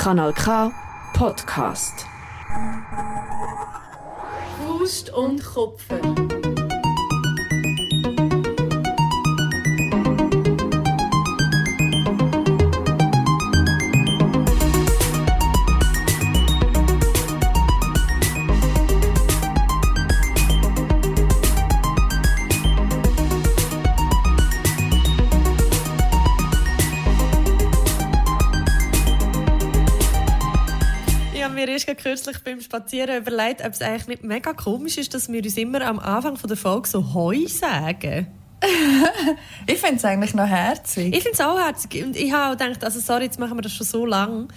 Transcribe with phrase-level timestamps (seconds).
[0.00, 0.72] Kanal K
[1.12, 2.06] Podcast.
[4.56, 6.39] Faust und Kopfen.
[31.94, 35.82] Kürzlich beim Spazieren überlegt, ob es eigentlich nicht mega komisch ist, dass wir uns immer
[35.82, 38.26] am Anfang von der Folge so «Hoi» sagen.
[39.66, 41.14] Ich finde es eigentlich noch herzig.
[41.14, 42.04] Ich finde es auch herzig.
[42.04, 44.48] Und ich habe auch gedacht, also sorry, jetzt machen wir das schon so lange.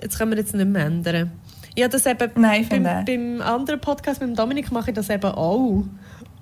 [0.00, 1.32] Jetzt können wir jetzt nicht mehr ändern.
[1.78, 5.32] Habe das eben Nein, ich beim, beim anderen Podcast mit Dominik mache ich das eben
[5.32, 5.84] auch.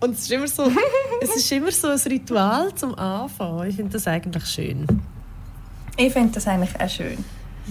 [0.01, 0.71] Und es ist immer so,
[1.23, 3.67] es ist immer so ein Ritual zum Anfang.
[3.67, 4.87] Ich finde das eigentlich schön.
[5.97, 7.25] Ich finde das eigentlich auch schön.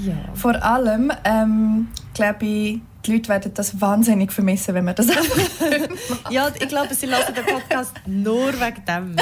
[0.05, 0.15] Ja.
[0.33, 5.07] Vor allem, ähm, glaube ich, die Leute werden das wahnsinnig vermissen, wenn wir das.
[6.29, 9.15] Ja, ich glaube, sie hören den Podcast nur wegen dem.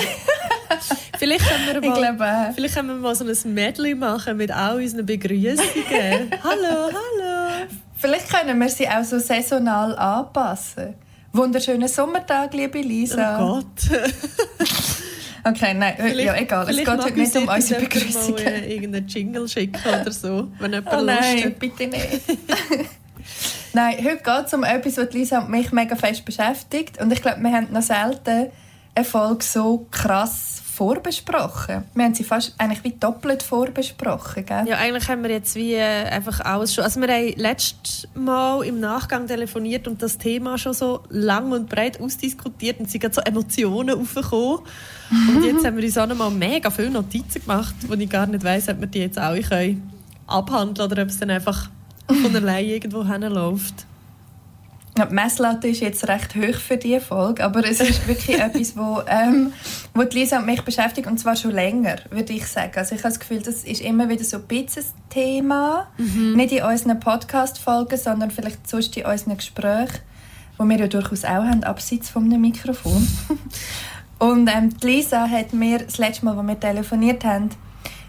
[1.17, 2.53] Vielleicht können wir mal, glaube auch.
[2.53, 6.31] vielleicht können wir mal so ein Medley machen mit all unseren Begrüßungen.
[6.43, 7.67] hallo, hallo.
[7.95, 10.95] Vielleicht können wir sie auch so saisonal anpassen.
[11.33, 13.39] Wunderschönen Sommertag, liebe Lisa.
[13.39, 14.01] Oh Gott.
[15.49, 16.63] Okay, nein, äh, ja, egal.
[16.63, 20.11] Es vielleicht geht heute nicht um uns unsere jemand mal, äh, irgendeinen Jingle schicken oder
[20.11, 21.59] so, wenn jemand Oh Lust nein, hat.
[21.59, 22.21] bitte nicht.
[23.73, 26.99] nein, heute geht es um etwas, was Lisa und mich mega fest beschäftigt.
[26.99, 28.47] Und ich glaube, wir haben noch selten
[28.95, 31.85] eine Folge so krass vorbesprochen.
[31.95, 34.67] Wir haben sie fast eigentlich wie doppelt vorbesprochen, gell?
[34.67, 36.83] Ja, eigentlich haben wir jetzt wie äh, einfach alles schon.
[36.83, 41.67] Also wir haben letztes Mal im Nachgang telefoniert und das Thema schon so lang und
[41.67, 44.59] breit ausdiskutiert und sie sind so Emotionen aufgekommen.
[45.09, 48.27] Und jetzt haben wir uns auch noch mal mega viele Notizen gemacht, wo ich gar
[48.27, 49.91] nicht weiss, ob wir die jetzt alle können
[50.27, 51.71] oder ob es dann einfach
[52.07, 53.87] von allein irgendwo hinläuft.
[54.97, 58.75] Ja, die Messlatte ist jetzt recht hoch für diese Folge, aber es ist wirklich etwas,
[58.75, 59.53] wo, ähm,
[59.93, 62.73] wo die Lisa und mich beschäftigt, und zwar schon länger, würde ich sagen.
[62.75, 66.51] Also ich habe das Gefühl, das ist immer wieder so ein bisschen ein Thema, nicht
[66.51, 69.99] in unseren Podcast-Folgen, sondern vielleicht sonst in unseren Gesprächen,
[70.57, 73.07] wo wir ja durchaus auch haben, abseits von einem Mikrofon.
[74.17, 77.51] und ähm, die Lisa hat mir das letzte Mal, als wir telefoniert haben,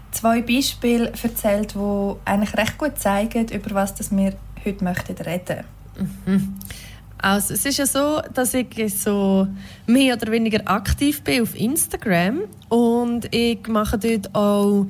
[0.09, 4.33] zwei Beispiele erzählt, die eigentlich recht gut zeigen, über was das wir
[4.65, 5.65] heute möchten reden
[7.21, 9.47] Also, es ist ja so, dass ich so
[9.85, 14.85] mehr oder weniger aktiv bin auf Instagram und ich mache dort auch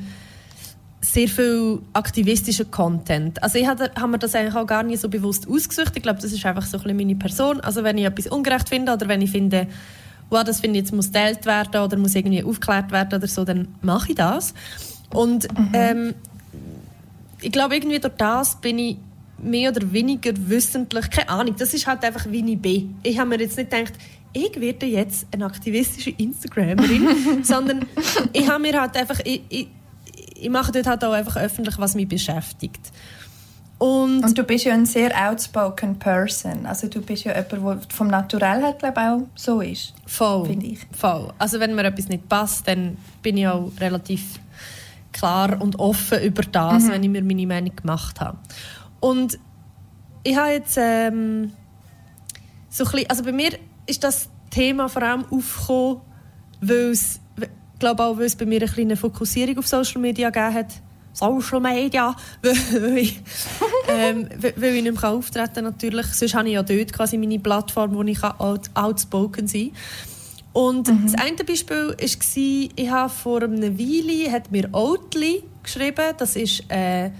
[1.01, 3.41] sehr viel aktivistischen Content.
[3.41, 5.93] Also ich habe hab mir das eigentlich auch gar nicht so bewusst ausgesucht.
[5.95, 7.61] Ich glaube, das ist einfach so ein bisschen meine Person.
[7.61, 9.67] Also wenn ich etwas ungerecht finde oder wenn ich finde,
[10.29, 13.45] wow, das finde ich jetzt muss geteilt werden oder muss irgendwie aufgeklärt werden oder so,
[13.45, 14.53] dann mache ich das.
[15.13, 16.13] Und ähm,
[17.41, 18.97] ich glaube, irgendwie durch das bin ich
[19.43, 22.95] mehr oder weniger wissentlich, keine Ahnung, das ist halt einfach, wie ich bin.
[23.03, 23.93] Ich habe mir jetzt nicht gedacht,
[24.33, 27.07] ich werde jetzt eine aktivistische Instagramerin,
[27.43, 27.85] sondern
[28.33, 29.67] ich habe mir halt einfach, ich, ich,
[30.35, 32.91] ich mache dort halt auch einfach öffentlich, was mich beschäftigt.
[33.79, 36.65] Und, Und du bist ja ein sehr outspoken Person.
[36.65, 37.51] Also du bist ja jemand,
[37.89, 39.93] der vom Naturell her glaube auch so ist.
[40.05, 40.79] voll, finde ich.
[40.91, 41.31] voll.
[41.39, 44.21] Also wenn mir etwas nicht passt, dann bin ich auch relativ
[45.13, 46.91] klar und offen über das, Mhm.
[46.91, 48.37] wenn ich mir meine Meinung gemacht habe.
[48.99, 49.39] Und
[50.23, 51.53] ich habe jetzt ähm,
[52.69, 53.51] so ein bisschen, also bei mir
[53.85, 56.01] ist das Thema vor allem aufgekommen,
[56.61, 57.47] weil es, ich
[57.79, 60.81] glaube auch, weil es bei mir eine kleine Fokussierung auf Social Media gegeben hat.
[61.13, 63.21] Social Media, weil, ich,
[63.87, 66.05] ähm, weil ich nicht mehr auftreten kann, natürlich.
[66.07, 69.79] Sonst habe ich ja dort quasi meine Plattform, wo ich out, outspoken sein kann.
[70.51, 76.13] Und das eine Beispiel war, ich habe vor einer Weile hat mir Oatly geschrieben.
[76.17, 77.11] Das ist äh,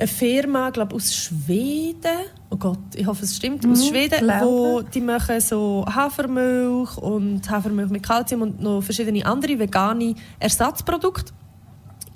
[0.00, 2.24] eine Firma, glaube aus Schweden.
[2.50, 3.64] Oh Gott, ich hoffe, es stimmt.
[3.66, 4.46] Aus Mhm, Schweden, glaube.
[4.46, 11.32] wo die machen so Hafermilch und Hafermilch mit Kalzium und noch verschiedene andere vegane Ersatzprodukte.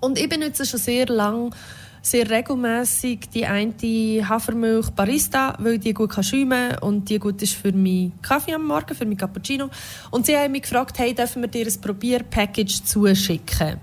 [0.00, 1.54] Und ich benutze schon sehr lang,
[2.02, 7.54] sehr regelmäßig die eine Hafermilch Barista, weil die gut kann schäumen und die gut ist
[7.54, 9.70] für meinen Kaffee am Morgen, für meinen Cappuccino.
[10.10, 13.78] Und sie haben mich gefragt, hey, dürfen wir dir ein Probier-Package zuschicken?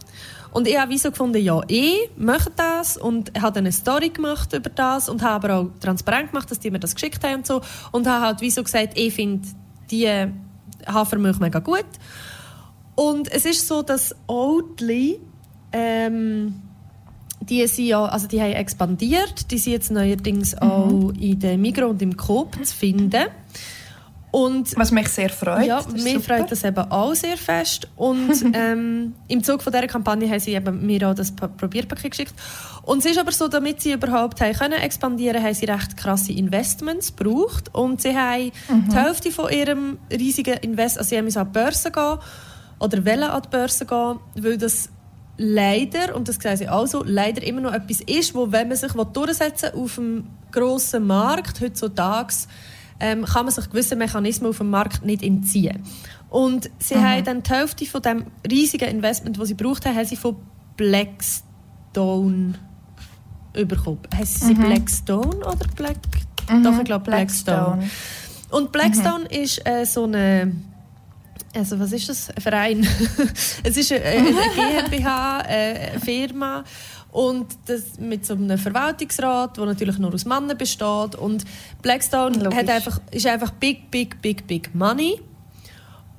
[0.51, 4.53] Und ich habe wie so gefunden, ja, ich möchte das und habe eine Story gemacht
[4.53, 7.47] über das und habe aber auch transparent gemacht, dass die mir das geschickt haben und
[7.47, 7.61] so.
[7.91, 9.47] Und habe halt wie so gesagt, ich finde
[9.89, 10.09] die
[10.85, 11.85] Hafermilch mega gut.
[12.95, 15.19] Und es ist so, dass Oatly
[15.71, 16.61] ähm,
[17.41, 19.51] die, sind ja, also die haben expandiert.
[19.51, 23.25] Die sind jetzt neuerdings auch in der Migros und im Coop zu finden.
[24.31, 25.65] Und Was mich sehr freut.
[25.65, 26.37] ja, mir super.
[26.37, 27.89] freut das eben auch sehr fest.
[27.97, 32.11] Und ähm, im Zuge von dieser Kampagne haben sie eben mir auch das Pa- Probierpaket
[32.11, 32.33] geschickt.
[32.83, 36.31] Und es ist aber so, damit sie überhaupt haben können expandieren, haben sie recht krasse
[36.31, 37.69] Investments gebraucht.
[37.73, 38.51] Und sie haben
[38.89, 42.17] die Hälfte von ihrem riesigen Invest, also sie haben müssen an die Börse gehen
[42.79, 44.89] oder wollen an die Börse gehen, weil das
[45.37, 48.77] leider, und das sehen sie auch so, leider immer noch etwas ist, wo, wenn man
[48.77, 52.33] sich durchsetzen will auf dem grossen Markt, heutzutage,
[53.01, 55.83] ähm, kann man sich gewisse Mechanismen auf dem Markt nicht entziehen.
[56.29, 60.05] Und sie haben dann die Hälfte von dem riesigen Investment, das sie gebraucht haben, haben
[60.05, 60.37] sie von
[60.77, 62.53] Blackstone
[63.53, 63.99] bekommen.
[64.15, 65.97] Heißt sie Blackstone oder Black?
[66.63, 67.89] Doch, ich glaube Blackstone.
[68.49, 70.53] Und Blackstone ist äh, so eine
[71.53, 72.29] also was ist das?
[72.29, 72.87] Ein Verein.
[73.63, 74.31] es ist eine, eine
[74.89, 76.63] GmbH, äh, eine Firma
[77.11, 81.15] und das mit so einem Verwaltungsrat, der natürlich nur aus Männern besteht.
[81.15, 81.43] Und
[81.81, 82.57] Blackstone Logisch.
[82.59, 85.19] hat einfach, ist einfach big, big, big, big money.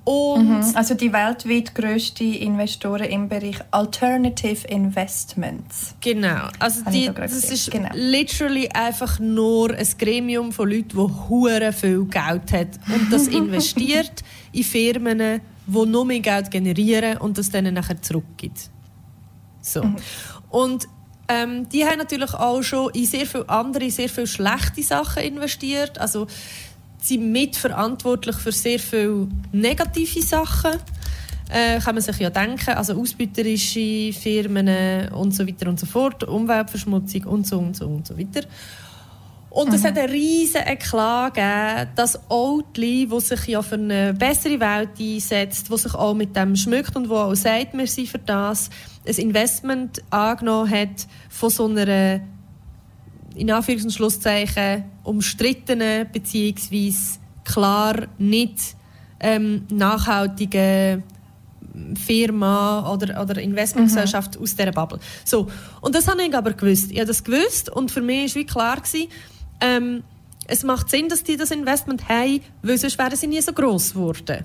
[0.04, 0.64] Und Mhm.
[0.74, 5.94] Also die weltweit grösste Investoren im Bereich Alternative Investments.
[6.00, 6.48] Genau.
[6.58, 7.52] Also die, das gesehen.
[7.54, 7.88] ist Genau.
[7.94, 14.24] literally einfach nur ein Gremium von Leuten, die hure viel Geld hat und das investiert
[14.50, 18.70] in Firmen, die noch mehr Geld generieren und das dann nachher zurückgibt.
[19.60, 19.84] So.
[19.84, 19.96] Mhm.
[20.52, 20.87] Und
[21.28, 25.99] ähm, die haben natürlich auch schon in sehr viele andere, sehr viele schlechte Sachen investiert.
[25.99, 26.26] Also
[26.99, 30.72] sie sind mitverantwortlich für sehr viele negative Sachen.
[31.49, 36.25] Äh, kann man sich ja denken, also ausbeuterische Firmen und so weiter und so fort,
[36.25, 38.46] Umweltverschmutzung und so und so und so weiter.
[39.50, 44.58] Und es hat einen riesen Eklat gegeben, dass Oatly, wo sich ja für eine bessere
[44.58, 48.19] Welt einsetzt, wo sich auch mit dem schmückt und wo auch sagt, wir sind für
[48.19, 48.70] das,
[49.06, 52.20] ein Investment angenommen hat von so einer
[53.34, 58.76] in Anführungs- und Schlusszeichen umstrittenen beziehungsweise klar nicht
[59.20, 61.02] ähm, nachhaltigen
[61.94, 64.99] Firma oder, oder Investmentgesellschaft aus dieser Bubble.
[65.25, 65.49] So.
[65.81, 66.90] Und das habe ich aber gewusst.
[66.90, 69.08] Ich habe das gewusst und für mich war wie klar, gewesen,
[69.60, 70.02] ähm,
[70.46, 73.94] es macht Sinn, dass die das Investment haben, weil sonst wären sie nie so gross
[73.94, 74.44] geworden.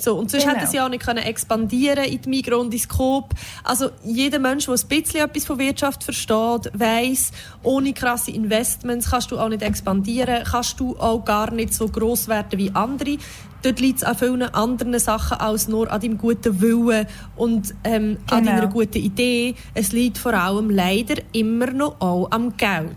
[0.00, 0.56] So, und sonst Genau.
[0.56, 3.34] hätten sie auch nicht können expandieren in die Migros und in Coop.
[3.64, 7.32] Also jeder Mensch, der ein bisschen etwas von Wirtschaft versteht, weiss,
[7.62, 12.28] ohne krasse Investments kannst du auch nicht expandieren, kannst du auch gar nicht so gross
[12.28, 13.18] werden wie andere.
[13.62, 17.06] Dort liegt es an vielen anderen Sachen als nur an deinem guten Willen
[17.36, 18.56] und ähm, an Genau.
[18.56, 19.54] deiner guten Idee.
[19.74, 22.96] Es liegt vor allem leider immer noch auch am Geld.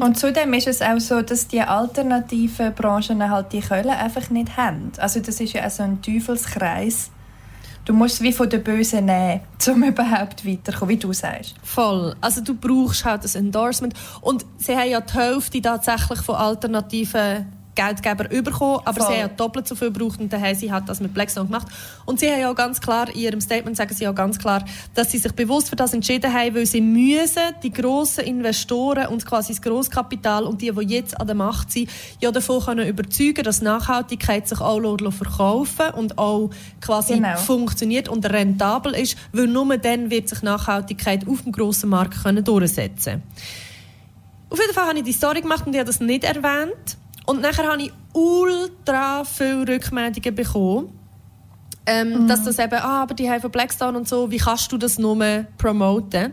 [0.00, 4.56] Und zudem ist es auch so, dass die alternativen Branchen halt die Kohle einfach nicht
[4.56, 4.92] haben.
[4.98, 7.10] Also das ist ja auch so ein Teufelskreis.
[7.84, 11.54] Du musst es wie von den Bösen nehmen, um überhaupt weiterzukommen, wie du sagst.
[11.62, 12.14] Voll.
[12.20, 13.94] Also du brauchst halt das Endorsement.
[14.20, 19.06] Und sie haben ja die Hälfte tatsächlich von alternativen Geldgebern bekommen, aber Voll.
[19.06, 21.68] sie haben ja doppelt so viel gebraucht und haben sie halt das mit Blackstone gemacht.
[22.04, 24.64] Und sie haben ja auch ganz klar, in ihrem Statement sagen sie ja ganz klar,
[24.94, 29.24] dass sie sich bewusst für das entschieden haben, weil sie müssen die grossen Investoren und
[29.24, 31.88] quasi das Grosskapital und die, die jetzt an der Macht sind,
[32.20, 34.80] ja davon können überzeugen, dass Nachhaltigkeit sich auch
[35.10, 37.36] verkaufen und auch quasi Genau.
[37.36, 42.44] funktioniert und rentabel ist, weil nur dann wird sich Nachhaltigkeit auf dem grossen Markt können
[42.44, 43.22] durchsetzen
[44.50, 46.98] Auf jeden Fall habe ich die Story gemacht und ich habe das nicht erwähnt.
[47.26, 50.98] Und nachher habe ich ultra viele Rückmeldungen bekommen.
[51.84, 54.78] Ähm, Dass das eben, ah, aber die haben von Blackstone und so, wie kannst du
[54.78, 56.32] das nur promoten?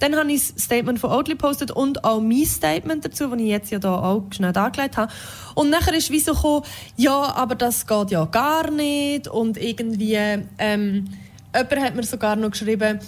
[0.00, 3.46] Dann habe ich das Statement von Oatly gepostet und auch mein Statement dazu, das ich
[3.46, 5.12] jetzt ja da auch schnell dargelegt habe.
[5.54, 6.64] Und nachher ist wie so gekommen,
[6.96, 9.28] ja, aber das geht ja gar nicht.
[9.28, 10.14] Und irgendwie,
[10.58, 11.08] ähm,
[11.54, 12.98] jemand hat mir sogar noch geschrieben,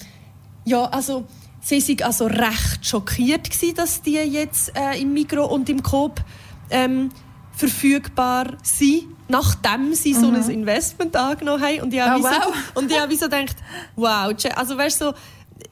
[0.65, 1.25] ja, also
[1.61, 6.21] sie waren also recht schockiert, gewesen, dass die jetzt äh, im Mikro und im Coop
[6.71, 7.11] ähm,
[7.57, 11.81] verfügbar sind, nachdem sie so ein Investment angenommen haben.
[11.81, 12.55] Und ich habe Oh, wie so, wow.
[12.75, 13.57] und ich habe so gedacht,
[13.97, 15.15] wow, also weißt du, so,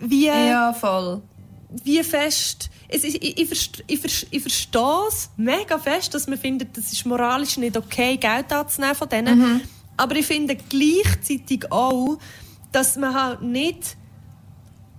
[0.01, 1.23] wie, Ja, voll.
[1.85, 2.71] wie fest...
[2.87, 7.05] Es ist, ich, ich, ich, ich verstehe es mega fest, dass man findet, das ist
[7.07, 9.63] moralisch nicht okay, Geld anzunehmen von denen.
[9.97, 12.19] Aber ich finde gleichzeitig auch,
[12.71, 13.97] dass man halt nicht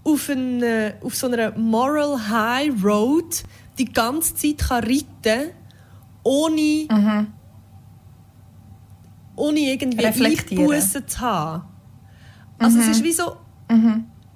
[0.03, 3.43] auf, eine, auf so einer Moral High Road
[3.77, 5.51] die ganze Zeit kann reiten
[6.25, 7.27] ohne,
[9.35, 10.05] ohne irgendwie.
[10.05, 11.63] Einbußen zu haben.
[12.57, 13.37] Also es ist wie so...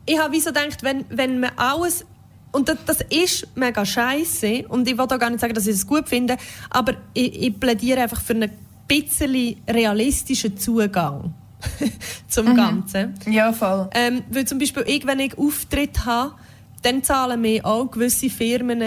[0.05, 2.05] Ich habe wie so gedacht, wenn, wenn man alles...
[2.51, 5.75] Und das, das ist mega scheiße und ich will auch gar nicht sagen, dass ich
[5.75, 6.35] es gut finde,
[6.71, 8.49] aber ich, ich plädiere einfach für einen
[8.87, 11.35] bisschen realistischen Zugang
[12.27, 13.13] zum Ganzen.
[13.29, 13.87] Ja, voll.
[13.93, 16.33] Ähm, weil zum Beispiel ich, wenn ich Auftritt habe,
[16.81, 18.81] dann zahlen mir auch gewisse Firmen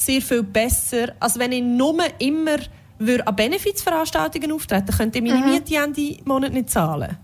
[0.00, 2.56] sehr viel besser, als wenn ich nur immer
[2.98, 5.52] würde an Benefizveranstaltungen auftreten, könnte ich meine Mhm.
[5.52, 7.16] Miete Ende Monat nicht zahlen.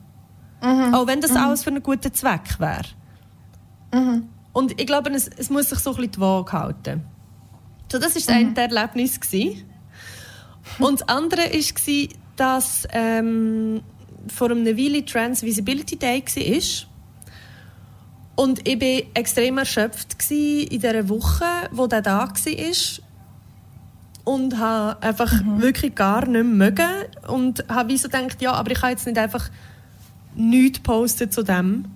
[0.93, 2.83] Auch wenn das alles für einen guten Zweck wäre.
[3.93, 4.29] Mhm.
[4.53, 7.05] Und ich glaube, es, es muss sich so ein bisschen die Waage halten.
[7.93, 8.55] So, das war das Mhm.
[8.57, 9.21] eine Erlebnis.
[9.21, 9.65] Gewesen.
[10.79, 13.81] Und das andere war, dass ähm,
[14.29, 16.89] vor einem Weile Trans Visibility Day war.
[18.37, 22.35] Und ich war extrem erschöpft in dieser Woche, wo der da war.
[24.25, 26.87] Und habe einfach wirklich gar nicht mögen.
[27.29, 29.49] Und habe wie so gedacht, ja, aber ich kann jetzt nicht einfach
[30.35, 31.87] nichts posten zu dem.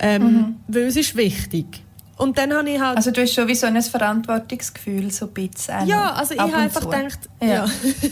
[0.00, 1.82] Ähm, Weil es ist wichtig.
[2.18, 2.96] Und dann habe ich halt...
[2.96, 5.74] Also du hast schon wie so ein Verantwortungsgefühl, so ein bisschen.
[5.78, 6.88] auch Ja, also ich ab habe einfach zu.
[6.88, 7.46] gedacht, Ja.
[7.46, 7.66] ja.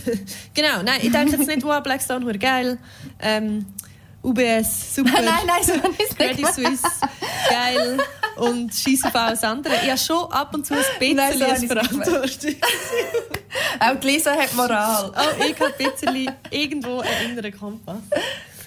[0.54, 2.78] genau, nein, ich denke jetzt nicht, wow, Blackstone, geil.
[3.20, 3.66] Ähm,
[4.22, 5.22] UBS, super.
[5.22, 6.46] nein, nein, so nicht Credit.
[6.46, 6.82] Suisse,
[7.48, 7.98] geil.
[8.36, 9.74] Und scheiß auf alles andere.
[9.82, 12.54] Ich habe schon ab und zu ein bisschen Nein, so Verantwortung.
[13.80, 15.12] Auch die Lisa hat Moral.
[15.14, 17.96] Oh, ich habe ein bisschen irgendwo einen inneren Kompass.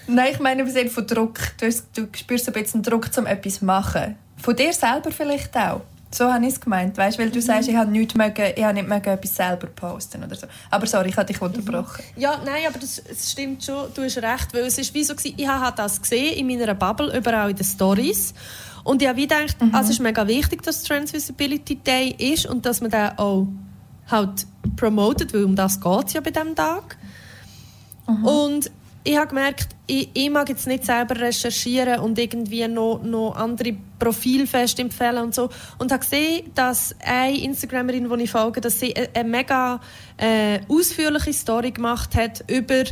[0.07, 1.39] Nein, ich meine Sinne von Druck.
[1.59, 4.15] Du, du spürst ein bisschen Druck, um etwas zu machen.
[4.37, 5.81] Von dir selber vielleicht auch.
[6.13, 6.97] So habe ich es gemeint.
[6.97, 10.23] Weißt, weil du sagst, ich habe nicht mögen, ich habe nicht mögen, etwas selber posten
[10.23, 10.47] oder so.
[10.69, 12.03] Aber sorry, ich habe dich unterbrochen.
[12.15, 15.15] Ja, nein, aber das, es stimmt schon, du hast recht, weil es ist wie so
[15.15, 18.33] gewesen, ich habe das gesehen in meiner Bubble, überall in den Stories
[18.83, 22.45] und ich habe wie gedacht, also es ist mega wichtig, dass Trans Visibility Day ist
[22.45, 23.47] und dass man den auch
[24.07, 26.97] halt promotet, weil um das geht es ja bei diesem Tag.
[28.05, 28.69] Und
[29.03, 33.75] ich habe gemerkt, ich, ich mag jetzt nicht selber recherchieren und irgendwie noch, noch andere
[33.99, 35.49] Profile fest empfehlen und so.
[35.77, 39.81] Und habe gesehen, dass eine Instagramerin, die ich folge, dass sie eine, eine mega
[40.17, 42.83] äh, ausführliche Story gemacht hat über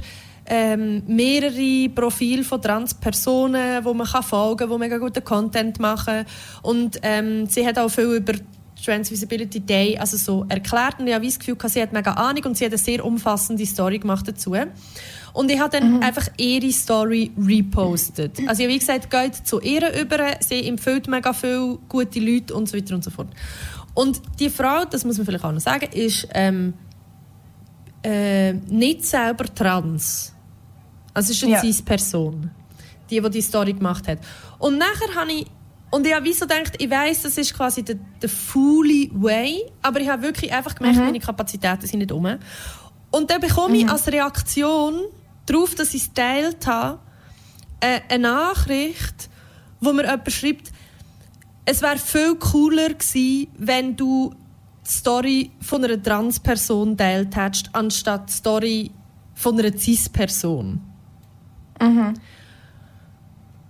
[0.48, 6.26] ähm, mehrere Profile von Transpersonen, wo man kann folgen kann, die mega guten Content machen.
[6.62, 8.34] Und ähm, sie hat auch viel über
[8.84, 12.44] Trans Visibility Day also so erklärt und ich habe das Gefühl, sie hat mega Ahnung
[12.46, 14.56] und sie hat eine sehr umfassende Story gemacht dazu.
[15.34, 18.40] Und ich habe dann einfach ihre Story repostet.
[18.48, 22.54] Also ich habe wie gesagt, geht zu ihr über, sie empfiehlt mega viele gute Leute
[22.54, 23.30] und so weiter und so fort.
[23.94, 26.74] Und die Frau, das muss man vielleicht auch noch sagen, ist ähm,
[28.04, 30.34] äh, nicht selber trans.
[31.14, 31.62] Also es ist eine Ja.
[31.62, 32.50] Cis-Person,
[33.10, 34.20] die, die die Story gemacht hat.
[34.60, 35.46] Und nachher habe ich
[35.94, 39.62] und ich habe wie so gedacht, ich weiss, das ist quasi der, der fully way,
[39.82, 42.26] aber ich habe wirklich einfach gemerkt, meine Kapazitäten sind nicht um.
[43.12, 45.02] Und dann bekomme ich als Reaktion
[45.46, 47.00] darauf, dass ich es geteilt habe,
[47.80, 49.30] äh, eine Nachricht,
[49.80, 50.72] wo mir jemand schreibt,
[51.66, 54.34] es wäre viel cooler gewesen, wenn du
[54.86, 58.92] die Story von einer Transperson teilt hättest, anstatt die Story
[59.36, 60.82] von einer Cis-Person.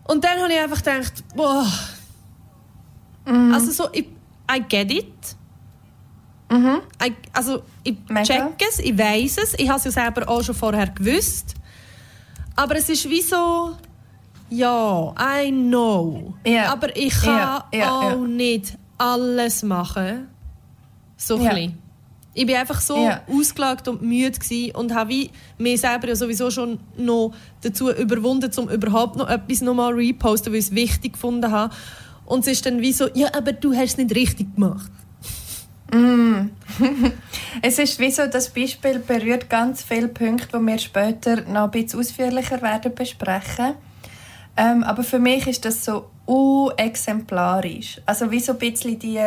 [0.06, 1.66] Und dann habe ich einfach gedacht, boah.
[3.54, 4.08] Also so, ich,
[4.52, 5.14] I get it.
[7.02, 8.24] I, also ich Mega.
[8.24, 11.56] check es, ich weiß es, ich habe es ja selber auch schon vorher gewusst.
[12.56, 13.76] Aber es ist wie so,
[14.50, 16.34] ja, I know.
[16.46, 16.74] Ja.
[16.74, 20.28] Aber ich kann ja, auch nicht alles machen.
[21.18, 21.56] So Ja.
[22.34, 23.22] Ich war einfach so Ja.
[23.30, 24.40] ausgelagt und müde
[24.74, 29.94] und habe mir selber ja sowieso schon noch dazu überwunden, um überhaupt noch etwas nochmal
[29.94, 31.74] reposten, weil ich es wichtig gefunden habe.
[32.26, 34.90] Und es ist dann wie so, ja, aber du hast es nicht richtig gemacht.
[37.62, 41.72] Es ist wie so, das Beispiel berührt ganz viele Punkte, die wir später noch ein
[41.72, 43.76] bisschen ausführlicher werden besprechen.
[44.58, 46.10] Ähm, aber für mich ist das so
[46.78, 48.02] exemplarisch.
[48.06, 49.20] Also wie so ein bisschen die,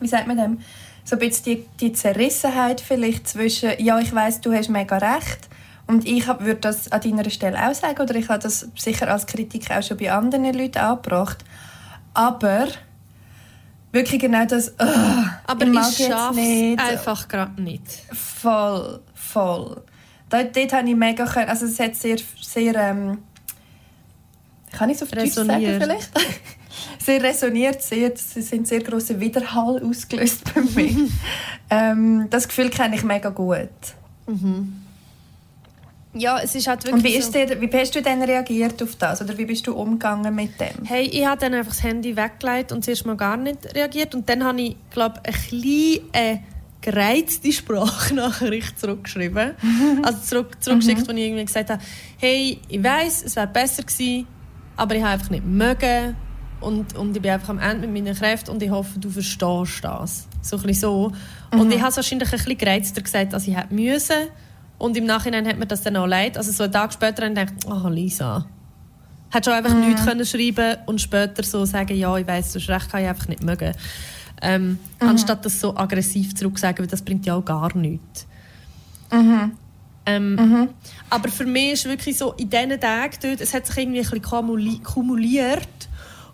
[0.00, 0.58] wie sagt man dem,
[1.04, 5.48] so ein bisschen die, die Zerrissenheit vielleicht zwischen, ja, ich weiß, du hast mega recht
[5.86, 9.26] und ich würde das an deiner Stelle auch sagen oder ich habe das sicher als
[9.26, 11.44] Kritik auch schon bei anderen Leuten angebracht.
[12.14, 12.68] Aber
[13.92, 17.84] wirklich genau das, «Ugh, Aber ich ich schaffe es einfach gerade nicht.
[18.12, 19.82] Voll, voll.
[20.28, 23.18] Dort, dort habe ich mega können, also es hat sehr, sehr, ähm,
[24.72, 26.10] kann ich so auf Deutsch sagen vielleicht?
[26.98, 31.08] sehr resoniert, sehr, es sind sehr große Widerhall ausgelöst bei mir.
[31.70, 33.68] ähm, das Gefühl kenne ich mega gut.
[36.14, 39.22] Ja, es ist halt Und wie, ist dir, wie hast du denn reagiert auf das?
[39.22, 40.84] Oder wie bist du umgegangen mit dem?
[40.84, 44.14] Hey, ich habe dann einfach das Handy weggelegt und zuerst mal gar nicht reagiert.
[44.14, 46.42] Und dann habe ich, glaube ich, ein bisschen eine
[46.82, 49.52] gereizte Sprachnachricht zurückgeschrieben.
[50.02, 51.82] also zurück, zurückgeschickt, wo ich irgendwie gesagt habe,
[52.18, 54.26] hey, ich weiß, es wäre besser gewesen,
[54.76, 56.16] aber ich habe einfach nicht mögen.
[56.60, 59.82] Und, und ich bin einfach am Ende mit meinen Kräften und ich hoffe, du verstehst
[59.82, 60.28] das.
[60.42, 61.12] So ein bisschen so.
[61.50, 64.28] Und ich habe es wahrscheinlich ein bisschen gereizter gesagt, als ich hätte müssen.
[64.82, 66.36] Und im Nachhinein hat mir das dann auch leid.
[66.36, 68.46] Also so einen Tag später habe ich gedacht, oh Lisa,
[69.30, 72.68] Hätte schon einfach nichts können schreiben und später so sagen, ja, ich weiss, du hast
[72.68, 73.74] recht, kann ich einfach nicht mögen.
[74.42, 78.26] Ähm, Anstatt das so aggressiv zurückzusagen, weil das bringt ja auch gar nichts.
[79.12, 79.52] Mhm.
[80.04, 80.68] Ähm, mhm.
[81.10, 84.20] Aber für mich ist wirklich so, in diesen Tagen dort, es hat sich irgendwie ein
[84.20, 85.88] bisschen kumuliert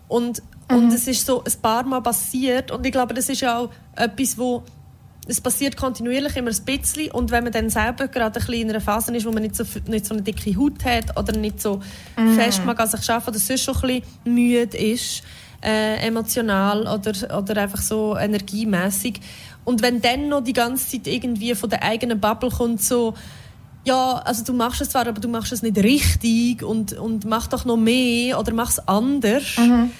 [0.07, 0.41] und,
[0.71, 0.75] mhm.
[0.75, 3.69] und es ist so ein paar Mal passiert und ich glaube, das ist ja auch
[3.95, 4.63] etwas, wo
[5.27, 8.69] es passiert kontinuierlich immer ein bisschen und wenn man dann selber gerade ein bisschen in
[8.69, 11.61] einer Phase ist, wo man nicht so, nicht so eine dicke Haut hat oder nicht
[11.61, 11.81] so
[12.17, 12.35] mhm.
[12.35, 15.23] fest mag an sich arbeiten oder sonst schon ein bisschen müde ist,
[15.63, 19.19] äh, emotional oder, oder einfach so energiemäßig
[19.65, 23.13] und wenn dann noch die ganze Zeit irgendwie von der eigenen Bubble kommt so
[23.85, 27.47] ja, also du machst es zwar, aber du machst es nicht richtig und, und mach
[27.47, 29.91] doch noch mehr oder mach es anders, mhm.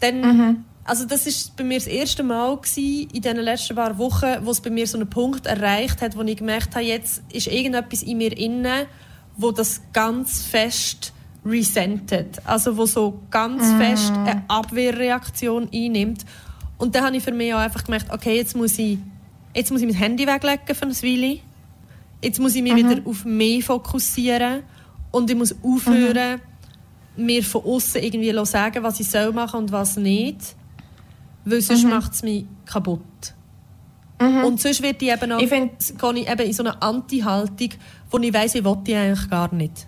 [0.00, 0.64] dann, mhm.
[0.84, 4.50] Also das ist bei mir das erste Mal gewesen, in den letzten paar Wochen, wo
[4.50, 8.02] es bei mir so einen Punkt erreicht hat, wo ich gemerkt habe, jetzt ist irgendetwas
[8.02, 8.86] in mir inne,
[9.36, 11.12] wo das ganz fest
[11.44, 13.78] resentet, also wo so ganz mhm.
[13.78, 16.24] fest eine Abwehrreaktion einnimmt.
[16.78, 18.98] Und dann habe ich für mich auch einfach gemerkt, okay, jetzt muss ich,
[19.54, 21.40] jetzt muss ich mein Handy weglegen für ein Weile
[22.24, 22.76] Jetzt muss ich mich mhm.
[22.78, 24.62] wieder auf mich fokussieren
[25.10, 26.40] und ich muss aufhören,
[27.16, 27.26] mhm.
[27.26, 30.38] mir von außen irgendwie sagen, was ich soll machen und was nicht,
[31.44, 31.90] weil sonst mhm.
[31.90, 33.00] macht es mich kaputt.
[34.20, 34.44] Mhm.
[34.44, 37.70] Und sonst wird ich eben auch, ich find, ich eben in so eine Anti-Haltung,
[38.10, 39.86] wo ich weiss, ich will die eigentlich gar nicht.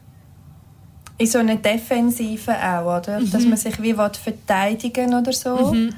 [1.18, 3.20] In so eine Defensive auch, oder?
[3.20, 3.30] Mhm.
[3.30, 5.72] Dass man sich wie verteidigen oder so.
[5.72, 5.94] Mhm.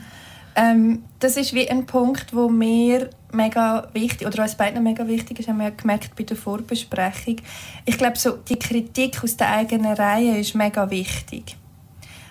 [0.55, 5.39] Ähm, das ist wie ein Punkt, wo mir mega wichtig oder uns beiden mega wichtig
[5.41, 7.37] ist, haben wir gemerkt bei der Vorbesprechung.
[7.85, 11.58] Ich glaube, so die Kritik aus der eigenen Reihe ist mega wichtig.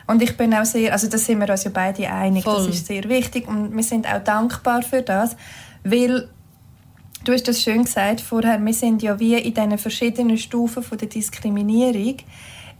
[0.08, 2.56] Und ich bin auch sehr, also da sind wir uns ja beide einig, Voll.
[2.56, 5.36] das ist sehr wichtig und wir sind auch dankbar für das,
[5.84, 6.30] weil
[7.26, 10.98] du hast das schön gesagt vorher, wir sind ja wie in diesen verschiedenen Stufen von
[10.98, 12.18] der Diskriminierung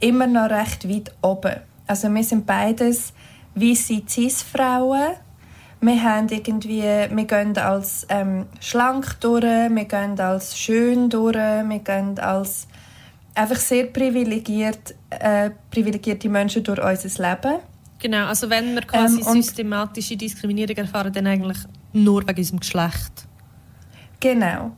[0.00, 1.56] immer noch recht weit oben.
[1.86, 3.12] Also wir sind beides
[3.54, 5.16] weiße Cis-Frauen,
[5.80, 11.78] wir haben irgendwie, wir gehen als ähm, schlank durch, wir gehen als schön durch, wir
[11.78, 12.66] gehen als
[13.38, 17.60] einfach sehr privilegiert, äh, privilegierte Menschen durch unser Leben.
[18.00, 21.58] Genau, also wenn wir quasi ähm, systematische Diskriminierung erfahren, dann eigentlich
[21.92, 23.12] nur wegen unserem Geschlecht.
[24.20, 24.72] Genau.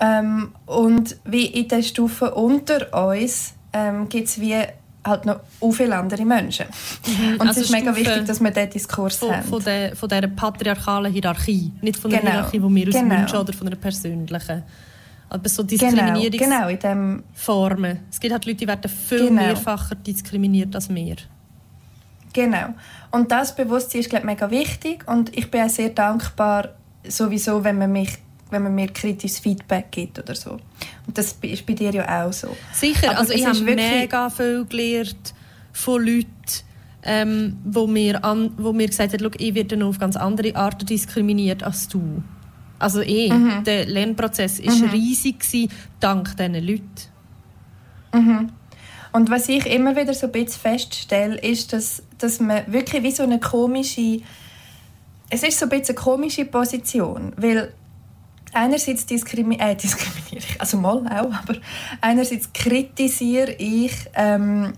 [0.00, 4.56] Ähm, und wie in der Stufe unter uns ähm, gibt es wie
[5.04, 5.40] halt noch
[5.72, 6.66] viele andere Menschen.
[7.06, 7.34] Mhm.
[7.34, 9.48] Und also es ist mega wichtig, dass wir diesen Diskurs von, haben.
[9.48, 11.72] Von, der, von dieser patriarchalen Hierarchie.
[11.80, 12.32] Nicht von der genau.
[12.32, 13.16] Hierarchie, die wir uns genau.
[13.16, 14.62] wünschen, oder von einer persönlichen.
[15.32, 16.30] Aber so Diskriminierungsformen.
[16.30, 17.98] Genau, genau dem...
[18.10, 19.42] Es gibt halt Leute, die werden viel genau.
[19.42, 21.16] mehrfacher diskriminiert als wir.
[22.32, 22.74] Genau.
[23.10, 25.08] Und das Bewusstsein ist, glaube ich, mega wichtig.
[25.08, 26.70] Und ich bin auch sehr dankbar,
[27.06, 28.18] sowieso, wenn man mich
[28.52, 30.58] wenn man mir kritisches Feedback gibt oder so.
[31.06, 32.54] Und das ist bei dir ja auch so.
[32.72, 35.34] Sicher, Aber also ich habe mega viel gelernt
[35.72, 36.28] von Leuten,
[37.02, 41.62] ähm, wo, mir an, wo mir gesagt haben, ich werde auf ganz andere Arten diskriminiert
[41.62, 42.22] als du.
[42.82, 43.64] Also eh, mhm.
[43.64, 44.90] der Lernprozess war mhm.
[44.90, 46.82] riesig gewesen, dank diesen Leuten.
[48.14, 48.50] Mhm.
[49.12, 53.10] Und was ich immer wieder so ein bisschen feststelle, ist, dass, dass man wirklich wie
[53.10, 54.20] so eine komische
[55.32, 57.72] es ist so ein bisschen eine komische Position, weil
[58.52, 61.56] einerseits diskrimi äh, diskriminiere ich, also mal auch, aber
[62.02, 64.74] einerseits kritisiere ich ähm,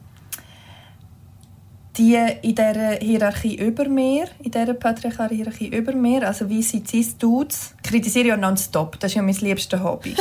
[1.97, 6.83] die in dieser Hierarchie über mir, in dieser patriarchalen Hierarchie über mir, also wie sie
[6.85, 10.17] cis Dudes, kritisiere ich ja nonstop, das ist ja mein liebstes Hobby.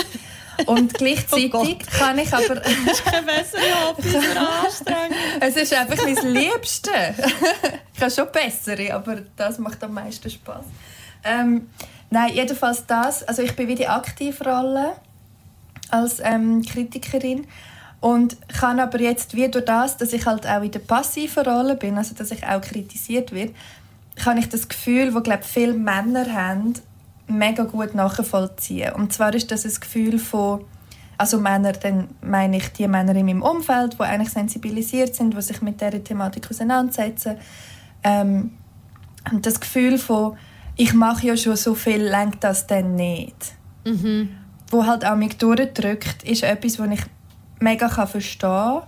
[0.68, 1.66] Und gleichzeitig oh
[1.98, 2.56] kann ich aber...
[2.56, 4.16] das ist kein besseres Hobby,
[4.66, 5.18] anstrengend.
[5.40, 6.92] es ist einfach mein Liebste.
[7.96, 10.66] ich habe schon bessere, aber das macht am meisten Spaß.
[11.24, 11.70] Ähm,
[12.14, 13.24] Nein, jedenfalls das.
[13.24, 14.94] Also ich bin wieder die Aktivrolle
[15.90, 17.48] als ähm, Kritikerin
[18.04, 21.78] und kann aber jetzt wie durch das, dass ich halt auch in der passiven Rolle
[21.78, 23.54] bin, also dass ich auch kritisiert werde,
[24.18, 26.74] kann ich das Gefühl, wo glaube viele Männer haben,
[27.28, 28.92] mega gut nachvollziehen.
[28.92, 30.66] Und zwar ist das ein Gefühl von
[31.18, 35.42] also Männer, dann meine ich die Männer in meinem Umfeld, die eigentlich sensibilisiert sind, die
[35.42, 37.38] sich mit dieser Thematik auseinandersetzen.
[38.04, 38.52] Ähm,
[39.32, 40.36] und das Gefühl von
[40.76, 43.54] ich mache ja schon so viel, lenkt das dann nicht.
[43.86, 44.28] Mhm.
[44.70, 47.04] Wo halt auch mich durchdrückt, ist etwas, was ich
[47.64, 48.84] mega verstehen kann.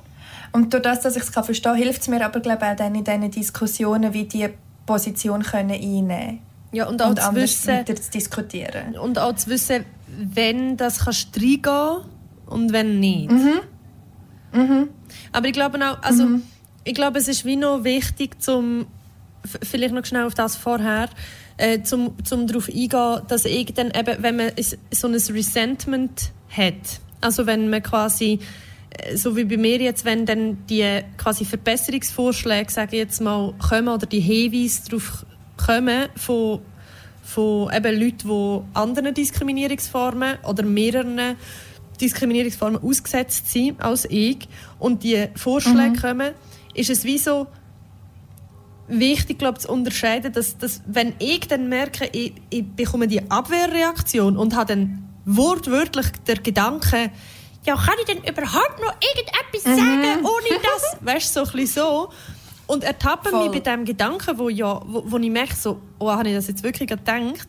[0.51, 2.95] Und durch das, dass ich es verstehen kann, hilft es mir aber glaube auch dann
[2.95, 4.49] in diesen Diskussionen, wie die
[4.85, 6.39] Position können einnehmen
[6.71, 8.97] ja, und auch und zu wissen, zu diskutieren.
[8.97, 12.01] Und auch zu wissen, wenn das kannst reingehen
[12.45, 13.31] und wenn nicht.
[13.31, 13.61] Mhm.
[14.53, 14.89] Mhm.
[15.31, 16.43] Aber ich glaube auch, also mhm.
[16.83, 18.87] ich glaube, es ist wie noch wichtig, zum
[19.63, 21.09] vielleicht noch schnell auf das vorher,
[21.57, 24.51] äh, zum, zum darauf eingehen, dass ich dann eben, wenn man
[24.91, 28.39] so ein Resentment hat, also wenn man quasi
[28.91, 33.53] äh, so wie bei mir jetzt, wenn dann die quasi Verbesserungsvorschläge, sage ich jetzt mal,
[33.57, 35.25] kommen oder die Hinweise darauf
[35.57, 36.61] kommen von,
[37.23, 41.35] von eben Leuten, die anderen Diskriminierungsformen oder mehreren
[41.99, 44.47] Diskriminierungsformen ausgesetzt sind als ich
[44.79, 45.95] und die Vorschläge mhm.
[45.95, 46.31] kommen,
[46.73, 47.47] ist es wie so
[48.87, 54.37] wichtig, glaube zu unterscheiden, dass, dass wenn ich dann merke, ich, ich bekomme die Abwehrreaktion
[54.37, 57.11] und habe dann wortwörtlich der Gedanke,
[57.65, 59.75] ja, kann ich denn überhaupt noch irgendetwas mhm.
[59.75, 60.97] sagen, ohne das?
[61.01, 62.09] weißt du, so ein bisschen so.
[62.67, 66.29] Und ertappe mich bei dem Gedanken, wo, ja, wo, wo ich merke, so, oh, habe
[66.29, 67.47] ich das jetzt wirklich gedacht,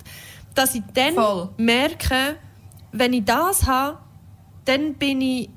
[0.54, 1.48] dass ich dann Voll.
[1.56, 2.36] merke,
[2.92, 3.98] wenn ich das habe,
[4.66, 5.50] dann bin ich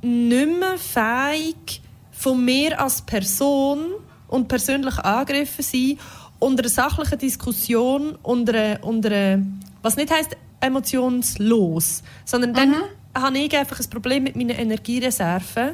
[0.00, 1.82] nicht mehr fähig,
[2.22, 3.94] von mir als Person
[4.28, 5.98] und persönlich angegriffen sein,
[6.38, 9.44] unter einer sachlichen Diskussion, unter einer, unter einer,
[9.82, 12.82] was nicht heisst emotionslos, sondern dann mhm.
[13.14, 15.72] habe ich einfach ein Problem mit meinen Energiereserven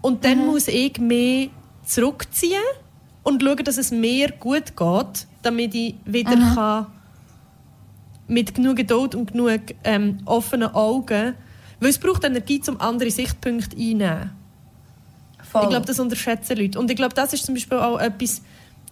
[0.00, 0.46] und dann mhm.
[0.46, 1.48] muss ich mehr
[1.84, 2.62] zurückziehen
[3.22, 6.54] und schauen, dass es mir gut geht, damit ich wieder mhm.
[6.54, 6.86] kann
[8.28, 11.34] mit genug Geduld und genug ähm, offenen Augen,
[11.80, 14.30] weil es braucht Energie, um andere Sichtpunkte einzunehmen.
[15.50, 15.62] Voll.
[15.62, 16.78] Ich glaube, das unterschätzen Leute.
[16.78, 18.42] Und ich glaube, das ist zum Beispiel auch etwas,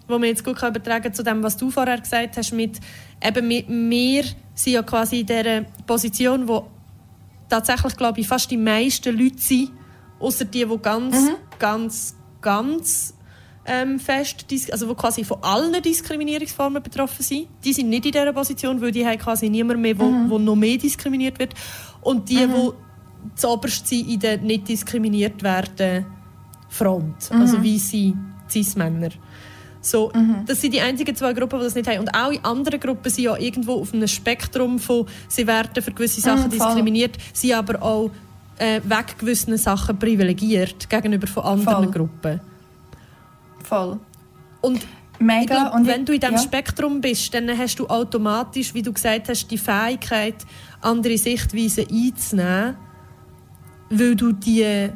[0.07, 2.81] was man jetzt gut kann übertragen zu dem, was du vorher gesagt hast, mit
[3.23, 6.69] eben mit, wir sind ja quasi in dieser Position, wo
[7.49, 9.73] tatsächlich, glaube ich, fast die meisten Leute sind,
[10.19, 11.37] außer die, die ganz, mhm.
[11.59, 12.17] ganz
[12.47, 13.13] ganz
[13.65, 17.49] ähm, fest, also wo quasi von allen Diskriminierungsformen betroffen sind.
[17.65, 20.31] Die sind nicht in dieser Position, weil die haben quasi niemand mehr, wo, mhm.
[20.31, 21.55] wo noch mehr diskriminiert wird.
[22.03, 22.53] Und die, mhm.
[22.53, 22.71] die
[23.35, 26.07] zuoberst sind in der nicht diskriminiert werden
[26.69, 27.41] Front, mhm.
[27.41, 28.15] also weiße
[28.49, 29.11] Cis-Männer.
[29.87, 30.45] So, mhm.
[30.47, 32.01] Das sind die einzigen zwei Gruppen, die das nicht haben.
[32.01, 35.93] Und auch in anderen Gruppen sind ja irgendwo auf einem Spektrum von, sie werden für
[35.93, 38.11] gewisse Sachen mhm, diskriminiert, sind aber auch
[38.59, 41.93] äh, weg gewissen Sachen privilegiert gegenüber von anderen Voll.
[41.93, 42.41] Gruppen.
[43.63, 44.01] Voll.
[44.61, 44.87] Und
[45.19, 45.63] Mega.
[45.63, 46.43] Glaub, und wenn du in diesem ja.
[46.43, 50.35] Spektrum bist, dann hast du automatisch, wie du gesagt hast, die Fähigkeit,
[50.83, 52.77] andere Sichtweisen einzunehmen,
[53.89, 54.91] weil du die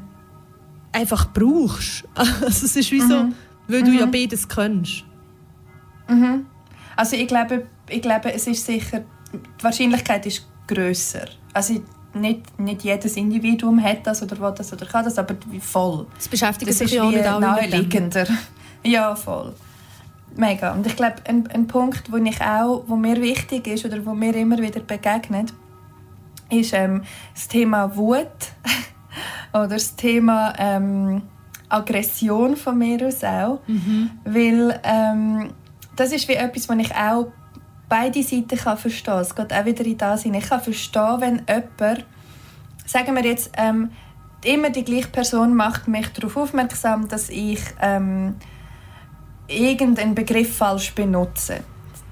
[0.93, 2.05] einfach brauchst.
[2.15, 3.09] Also es ist wie mhm.
[3.09, 3.29] so,
[3.71, 4.11] weil du ja mhm.
[4.11, 5.05] beides kannst.
[6.09, 6.47] Mhm.
[6.97, 9.03] Also ich glaube, ich glaube, es ist sicher,
[9.33, 11.27] die Wahrscheinlichkeit ist grösser.
[11.53, 11.83] Also
[12.15, 16.07] nicht, nicht jedes Individuum hat das oder will das oder kann das, aber voll.
[16.17, 18.27] Das beschäftigt das sich ja nicht alle naheliegender.
[18.83, 19.55] Ja, voll.
[20.37, 20.73] Mega.
[20.73, 24.15] Und ich glaube, ein, ein Punkt, wo, ich auch, wo mir wichtig ist oder wo
[24.15, 25.53] mir immer wieder begegnet,
[26.51, 27.03] ist ähm,
[27.35, 28.27] das Thema Wut
[29.53, 31.23] oder das Thema ähm,
[31.71, 33.61] Aggression von mir aus auch.
[33.67, 34.11] Mhm.
[34.25, 35.51] Weil ähm,
[35.97, 37.33] das ist wie etwas, was ich auch
[37.89, 39.23] beide Seiten kann verstehen kann.
[39.23, 40.41] Es geht auch wieder in das hinein.
[40.41, 42.07] Ich kann verstehen, wenn jemand,
[42.87, 43.91] sagen wir jetzt, ähm,
[44.45, 48.37] immer die gleiche Person macht mich darauf aufmerksam, dass ich ähm,
[49.49, 51.61] irgendeinen Begriff falsch benutze,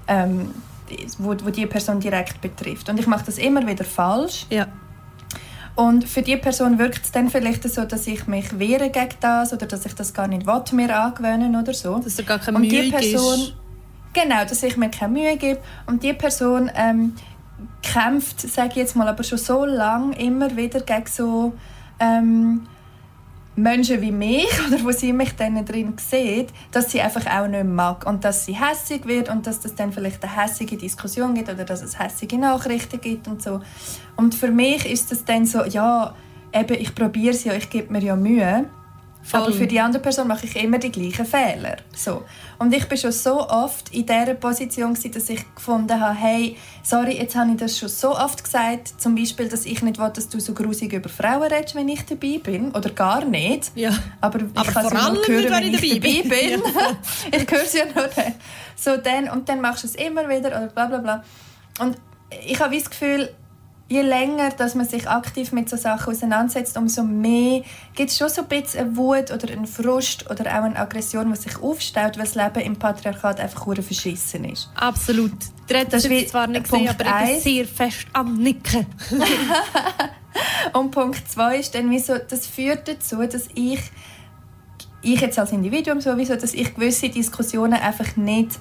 [0.07, 0.53] ähm,
[1.17, 2.89] wo, wo die Person direkt betrifft.
[2.89, 4.45] Und ich mache das immer wieder falsch.
[4.49, 4.67] Ja.
[5.79, 9.53] Und für die Person wirkt es dann vielleicht so, dass ich mich wehre gegen das
[9.53, 11.99] oder dass ich das gar nicht will, mir angewöhnen oder so.
[11.99, 13.53] Dass du gar keine Mühe die Person, ist.
[14.11, 15.61] Genau, dass ich mir keine Mühe gebe.
[15.85, 17.15] Und die Person ähm,
[17.81, 21.53] kämpft, sage ich jetzt mal, aber schon so lange immer wieder gegen so
[22.01, 22.67] ähm,
[23.61, 27.65] Menschen wie mich oder wo sie mich dann drin sieht, dass sie einfach auch nicht
[27.65, 31.49] mag und dass sie hässig wird und dass das dann vielleicht eine hässige Diskussion gibt
[31.49, 33.61] oder dass es hässige Nachrichten gibt und so.
[34.15, 36.15] Und für mich ist das dann so, ja,
[36.53, 38.65] eben, ich probiere es ja, ich gebe mir ja Mühe.
[39.29, 39.41] Voll.
[39.41, 41.77] Aber für die andere Person mache ich immer die gleichen Fehler.
[41.95, 42.23] So.
[42.57, 47.15] Und ich bin schon so oft in dieser Position, dass ich gefunden habe, hey, sorry,
[47.15, 50.29] jetzt habe ich das schon so oft gesagt, zum Beispiel, dass ich nicht will, dass
[50.29, 52.71] du so grusig über Frauen redest, wenn ich dabei bin.
[52.71, 53.71] Oder gar nicht.
[53.75, 53.91] Ja.
[54.19, 56.61] Aber ich Aber kann es ja nur hören, wenn ich dabei bin.
[56.61, 56.61] bin.
[57.39, 58.33] ich höre es ja nur dann.
[58.75, 59.29] So, dann.
[59.29, 61.23] Und dann machst du es immer wieder oder bla bla bla.
[61.79, 61.97] Und
[62.47, 63.29] ich habe das Gefühl,
[63.89, 67.63] je länger dass man sich aktiv mit so Sachen auseinandersetzt, umso mehr
[67.95, 71.31] gibt es schon so ein bisschen eine Wut oder einen Frust oder auch eine Aggression,
[71.31, 74.69] die sich aufstaut, weil das Leben im Patriarchat einfach hure verschissen ist.
[74.75, 75.33] Absolut.
[75.67, 78.85] Das ist zwar nicht gesehen, aber ich bin sehr fest am Nicken.
[80.73, 83.79] Und Punkt 2 ist dann, wieso, das führt dazu, dass ich,
[85.01, 88.59] ich jetzt als Individuum sowieso, dass ich gewisse Diskussionen einfach nicht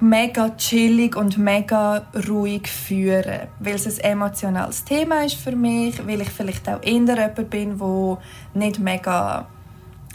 [0.00, 6.20] mega chillig und mega ruhig führen, weil es ein emotionales Thema ist für mich, weil
[6.20, 8.18] ich vielleicht auch eher jemand bin, wo
[8.54, 9.48] nicht mega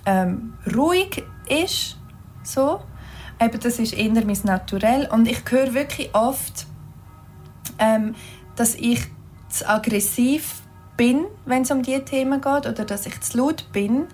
[0.06, 1.98] ähm, ruhig ist,
[2.44, 2.82] so.
[3.42, 5.10] Eben, das ist eher mein Naturell.
[5.12, 6.68] Und ich höre wirklich oft,
[7.80, 8.16] ähm,
[8.56, 9.02] dass ich
[9.50, 10.62] zu aggressiv
[10.96, 14.08] bin, wenn es um diese Themen geht oder dass ich zu laut bin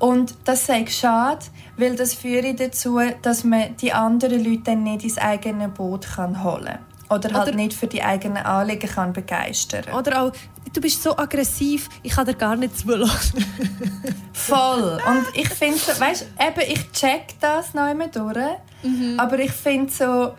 [0.00, 1.44] Und das sei schade,
[1.76, 6.42] weil das führt dazu, dass man die anderen Leute dann nicht ins eigene Boot kann
[6.42, 7.18] holen kann.
[7.18, 10.32] Oder halt Oder- nicht für die eigenen Anliegen kann begeistern Oder auch,
[10.72, 13.44] du bist so aggressiv, ich kann dir gar nicht zulassen.
[14.32, 14.98] Voll.
[15.06, 18.38] Und ich finde so, weißt eben, ich check das noch immer durch.
[19.18, 20.34] Aber ich finde so,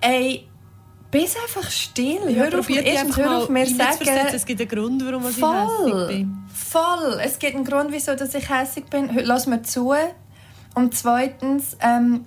[0.00, 0.48] ey,
[1.12, 2.34] bist einfach still.
[2.34, 3.98] hör auf, erstens einfach hör auf mir sagen.
[4.32, 6.08] Es gibt einen Grund, warum ich Voll.
[6.08, 6.36] bin.
[6.52, 7.20] Voll.
[7.22, 9.10] Es gibt einen Grund, wieso dass ich hässlich bin.
[9.22, 9.94] Lass mir zu.
[10.74, 12.24] Und zweitens, ähm,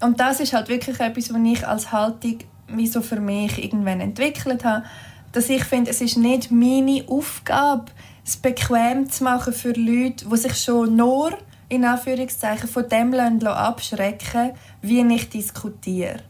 [0.00, 2.38] und das ist halt wirklich etwas, was ich als Haltung
[2.68, 4.84] wie so für mich irgendwann entwickelt habe,
[5.32, 7.86] dass ich finde, es ist nicht meine Aufgabe,
[8.24, 11.32] es bequem zu machen für Leute, die sich schon nur
[11.70, 16.20] in Anführungszeichen von dem lassen abschrecken, wie ich diskutiere.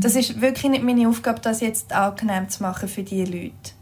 [0.00, 3.72] Das ist wirklich nicht meine Aufgabe, das jetzt angenehm zu machen für die Leute.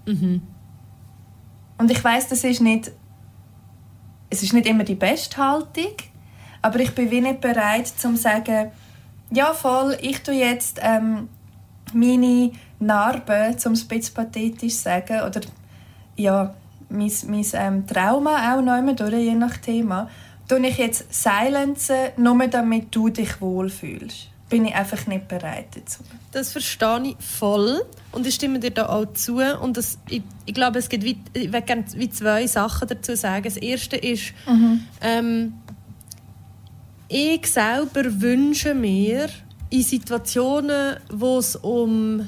[1.78, 2.90] Und ich weiß, das ist nicht,
[4.30, 5.92] es ist nicht immer die beste Haltung,
[6.62, 8.70] aber ich bin wie nicht bereit, zu sagen,
[9.30, 11.28] ja voll, ich tue jetzt ähm,
[11.92, 15.40] meine Narben, um es ein bisschen pathetisch zu sagen, oder
[16.16, 16.54] ja,
[16.88, 20.08] mein, mein ähm, Trauma auch noch immer durch, je nach Thema,
[20.48, 24.30] tue ich jetzt silenzen, nur damit du dich wohlfühlst.
[24.48, 26.04] Bin ich einfach nicht bereit dazu.
[26.32, 29.38] Das verstehe ich voll und ich stimme dir da auch zu.
[29.38, 33.16] Und das, ich, ich glaube, es gibt wie, ich will gerne wie zwei Sachen dazu
[33.16, 33.42] sagen.
[33.42, 34.32] Das erste ist,
[35.00, 35.54] ähm,
[37.08, 39.28] ich selber wünsche mir
[39.70, 42.26] in Situationen, wo es um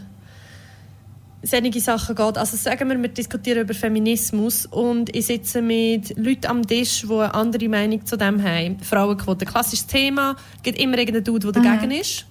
[1.43, 2.39] solche Sachen geht.
[2.39, 7.13] Also sagen wir, wir diskutieren über Feminismus und ich sitze mit Leuten am Tisch, die
[7.13, 8.81] eine andere Meinung zu dem haben.
[8.81, 10.37] Frauenquote, klassisches Thema.
[10.57, 12.27] Es gibt immer irgendeinen Dude, der dagegen ist.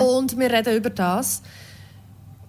[0.00, 1.42] Und wir reden über das.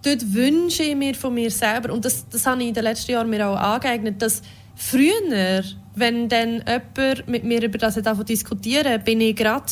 [0.04, 3.12] Dort wünsche ich mir von mir selber, und das, das habe ich in den letzten
[3.12, 4.42] Jahren mir auch angeeignet, dass
[4.76, 5.64] früher,
[5.96, 9.66] wenn dann jemand mit mir über das hat diskutieren bin ich gerade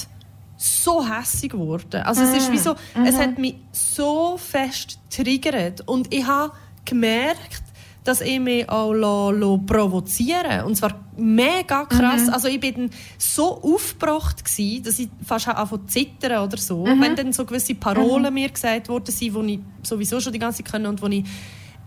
[0.62, 2.02] so hässig geworden.
[2.02, 5.88] Also es ist wie so, es hat mich so fest triggert.
[5.88, 6.52] Und ich habe
[6.84, 7.63] gemerkt,
[8.04, 12.28] dass ich mich auch lo, lo provozieren und zwar mega krass.
[12.30, 17.15] Also ich bin so aufgebracht gsi, dass ich fast angefangen zu zittern oder so, wenn
[17.15, 20.72] dann so gewisse Parolen mir gesagt worden sind, die ich sowieso schon die ganze Zeit
[20.72, 21.26] kenne und die ich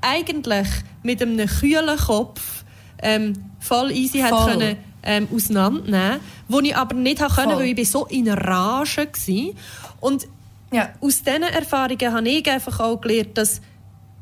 [0.00, 0.68] eigentlich
[1.02, 2.64] mit einem kühlen Kopf
[3.02, 4.52] ähm, voll easy hätte Voll.
[4.52, 7.60] können ähm, auseinandernehmen, wo ich aber nicht habe können, Voll.
[7.60, 9.54] weil ich bin so in Rage war.
[10.00, 10.26] Und
[10.72, 10.90] Ja.
[11.00, 13.60] aus diesen Erfahrungen habe ich einfach auch gelernt, dass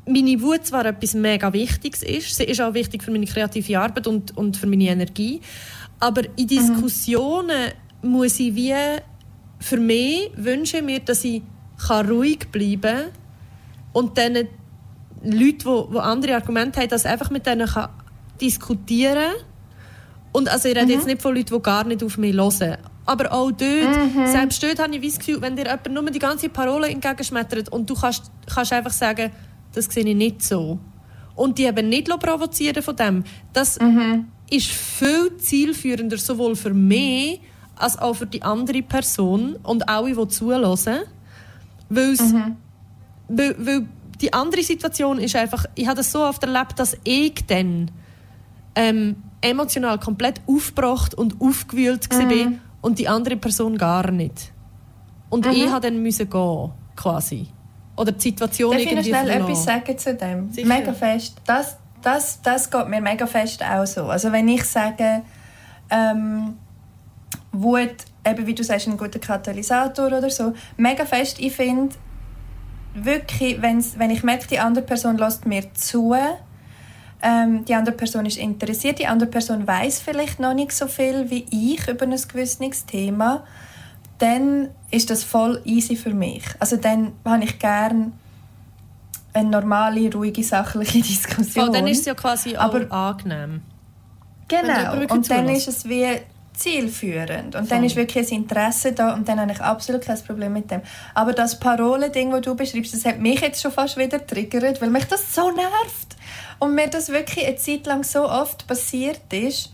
[0.07, 4.07] meine Wut zwar etwas mega Wichtiges ist, sie ist auch wichtig für meine kreative Arbeit
[4.07, 5.39] und, und für meine Energie,
[5.99, 8.73] aber in Diskussionen muss ich wie,
[9.59, 11.43] für mich wünsche ich mir, dass ich
[11.87, 13.05] kann ruhig bleiben kann
[13.93, 14.33] und dann
[15.23, 17.89] Leute, die, die andere Argumente haben, dass ich einfach mit denen kann
[18.41, 19.50] diskutieren kann.
[20.31, 22.77] Und also ich rede jetzt nicht von Leuten, die gar nicht auf mich hören.
[23.05, 26.49] Aber auch dort, selbst dort habe ich das Gefühl, wenn dir jemand nur die ganze
[26.49, 29.31] Parole entgegenschmettert und du kannst, kannst einfach sagen,
[29.73, 30.79] das sehe ich nicht so.
[31.35, 33.23] Und die eben nicht provozieren von dem.
[33.53, 33.77] Das
[34.49, 37.41] ist viel zielführender, sowohl für mich
[37.75, 41.01] als auch für die andere Person und alle, die zuhören.
[41.89, 42.33] Weil es
[43.27, 43.87] weil, weil
[44.21, 47.89] die andere Situation ist einfach, ich habe das so oft erlebt, dass ich dann
[48.75, 52.51] ähm, emotional komplett aufgebracht und aufgewühlt war
[52.81, 54.51] und die andere Person gar nicht.
[55.29, 57.47] Und ich habe dann müssen gehen, quasi.
[57.95, 59.51] Oder die Situation Darf ich noch irgendwie schnell verlassen.
[59.51, 60.51] etwas sagen zu dem?
[60.51, 60.67] Sicher.
[60.67, 61.35] Mega fest.
[61.45, 64.05] Das, das, das geht mir mega fest auch so.
[64.05, 65.21] Also wenn ich sage,
[65.89, 66.55] ähm,
[67.51, 71.95] Wut, eben wie du sagst, ein guter Katalysator oder so, mega fest, ich finde,
[72.93, 76.15] wirklich, wenn ich merke, die andere Person lässt mir zu,
[77.23, 81.29] ähm, die andere Person ist interessiert, die andere Person weiß vielleicht noch nicht so viel
[81.29, 83.43] wie ich über ein gewisses Thema,
[84.17, 86.43] dann ist das voll easy für mich.
[86.59, 88.13] Also dann habe ich gern
[89.33, 91.65] eine normale, ruhige, sachliche Diskussion.
[91.65, 93.61] Voll, dann ist es ja quasi auch Aber- angenehm.
[94.47, 95.13] Genau.
[95.13, 96.05] Und dann ist es wie
[96.53, 97.55] zielführend.
[97.55, 100.69] Und dann ist wirklich ein Interesse da und dann habe ich absolut kein Problem mit
[100.69, 100.81] dem.
[101.13, 104.89] Aber das Parole-Ding, das du beschreibst, das hat mich jetzt schon fast wieder triggert, weil
[104.89, 106.17] mich das so nervt.
[106.61, 109.73] Und mir das wirklich eine Zeit lang so oft passiert ist.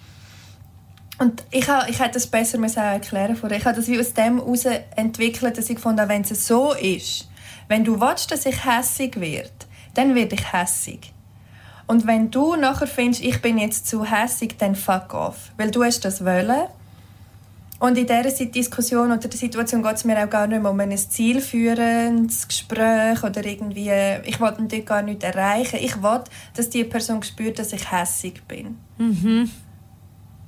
[1.20, 3.58] Und ich, ha, ich hätte das besser müssen auch erklären vorher.
[3.58, 4.64] Ich habe das wie aus dem heraus
[4.96, 7.28] entwickelt, dass ich fand, wenn es so ist,
[7.68, 9.52] wenn du willst, dass ich hässig werde,
[9.96, 11.12] dann werde ich hässig.
[11.88, 15.52] Und wenn du nachher findest, ich bin jetzt zu hässig, dann fuck off.
[15.58, 16.68] Weil du hast das wollen.
[17.80, 20.72] Und in dieser Si- Diskussion oder der Situation geht es mir auch gar nicht mehr
[20.72, 23.92] um ein zielführendes Gespräch oder irgendwie,
[24.26, 25.78] ich will dort gar nichts erreichen.
[25.82, 26.22] Ich will,
[26.56, 28.78] dass die Person spürt, dass ich hässig bin.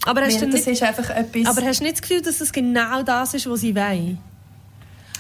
[0.06, 1.46] Aber hast, du das nicht, ist einfach etwas...
[1.46, 4.18] aber hast du nicht das Gefühl, dass es genau das ist, was sie wollen?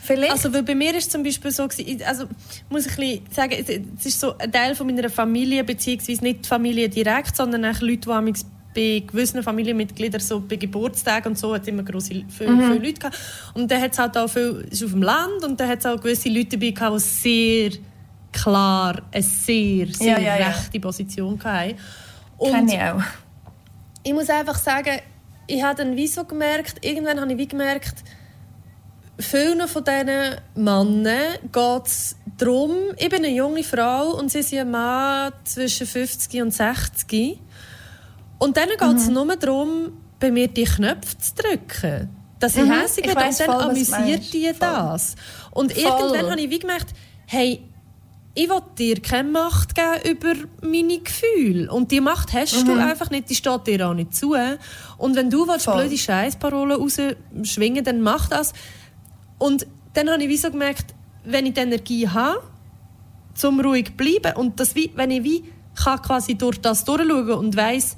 [0.10, 0.32] vielleicht...
[0.32, 1.68] Also, weil bei mir ist es zum Beispiel so,
[2.06, 2.26] also
[2.70, 3.66] muss ich ein sagen,
[3.98, 7.80] es ist so ein Teil von meiner Familie, beziehungsweise nicht die Familie direkt, sondern auch
[7.82, 8.34] Leute, die
[8.76, 12.62] bei gewissen Familienmitgliedern so bei Geburtstagen und so hat immer große viele, Mhm.
[12.74, 13.18] viele Leute gehabt.
[13.56, 15.86] Und dann hat es halt auch viel, ist auf dem Land und dann hat es
[15.86, 17.72] auch gewisse Leute dabei gehabt, die sehr
[18.32, 20.48] klar eine sehr, sehr Ja, ja, ja.
[20.50, 21.76] rechte Position hatten.
[22.38, 23.04] Und Kenne ich auch.
[24.04, 25.00] ich muss einfach sagen,
[25.48, 27.96] ich habe dann wie so gemerkt, irgendwann habe ich wie gemerkt,
[29.20, 34.60] vielen von diesen Männern geht es darum, ich bin eine junge Frau und sie sind
[34.60, 37.40] ein Mann zwischen 50 und 60.
[38.40, 42.10] Und dann geht es nur darum, bei mir die Knöpfe zu drücken.
[42.40, 45.16] Dass ich Mhm, hässig ich werde und dann voll, amüsiert die das.
[45.52, 45.84] Und Voll.
[45.84, 46.94] irgendwann habe ich wie gemerkt,
[47.26, 47.62] hey,
[48.34, 51.70] ich will dir keine Macht geben über meine Gefühle.
[51.70, 54.36] Und die Macht hast du einfach nicht, die steht dir auch nicht zu.
[54.98, 58.54] Und wenn du willst, blöde Scheißparolen rausschwingen dann mach das.
[59.38, 60.94] Und dann habe ich wie so gemerkt,
[61.26, 62.42] wenn ich die Energie habe,
[63.34, 65.44] zum ruhig zu bleiben und das wie, wenn ich wie
[65.76, 67.96] kann quasi durch das durchschauen und weiss,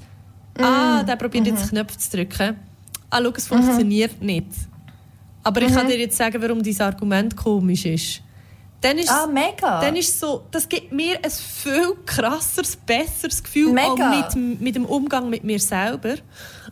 [0.58, 2.56] ah, der probiert jetzt Knöpfe zu drücken.
[3.10, 4.46] Ah, schau, es funktioniert nicht.
[5.42, 8.22] Aber ich kann dir jetzt sagen, warum dieses Argument komisch ist.
[8.80, 9.80] Dann ist Ah, mega.
[9.80, 13.72] dann ist so, das gibt mir ein viel krasseres, besseres Gefühl
[14.34, 16.14] mit, mit dem Umgang mit mir selber.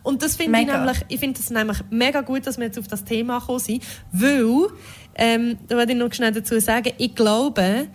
[0.03, 2.87] Und das finde ich nämlich, ich finde es nämlich mega gut, dass wir jetzt auf
[2.87, 4.67] das Thema gekommen sind, weil,
[5.15, 7.87] ähm, da werde ich noch schnell dazu sagen, ich glaube,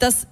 [0.00, 0.26] dass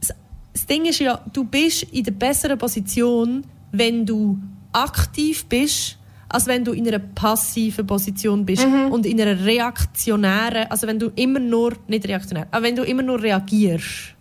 [0.00, 0.16] das-
[0.52, 4.38] das Ding ist ja, du bist in der besseren Position, wenn du
[4.72, 10.86] aktiv bist, als wenn du in einer passiven Position bist und in einer reaktionären, also
[10.86, 14.14] wenn du immer nur, nicht reaktionär, aber wenn du immer nur reagierst.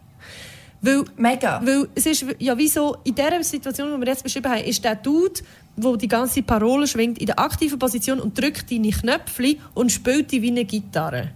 [0.81, 1.61] Weil Mega.
[1.63, 4.83] weil es ist ja wie so, in dieser Situation, die wir jetzt beschrieben haben, ist
[4.83, 5.41] der Dude,
[5.75, 10.31] der die ganze Parole schwingt, in der aktiven Position und drückt deine Knöpfe und spielt
[10.31, 11.31] die wie eine Gitarre.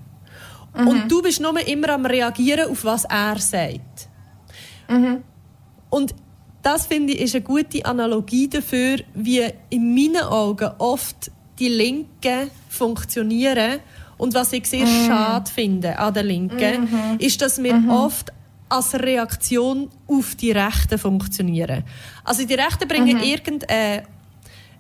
[0.76, 4.08] Und du bist nur immer am Reagieren auf was er sagt.
[5.90, 6.16] Und
[6.64, 12.50] das finde ich ist eine gute Analogie dafür, wie in meinen Augen oft die Linken
[12.70, 13.80] funktionieren.
[14.18, 18.32] Und was ich sehr schade finde an den Linken, ist, dass wir oft
[18.70, 21.84] als Reaktion auf die Rechten funktionieren.
[22.24, 24.04] Also die Rechten bringen irgendeine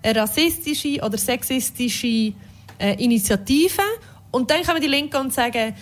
[0.02, 2.34] eine rassistische oder sexistische
[2.78, 3.82] äh, Initiative
[4.32, 5.74] und dann kommen die Linken und sagen,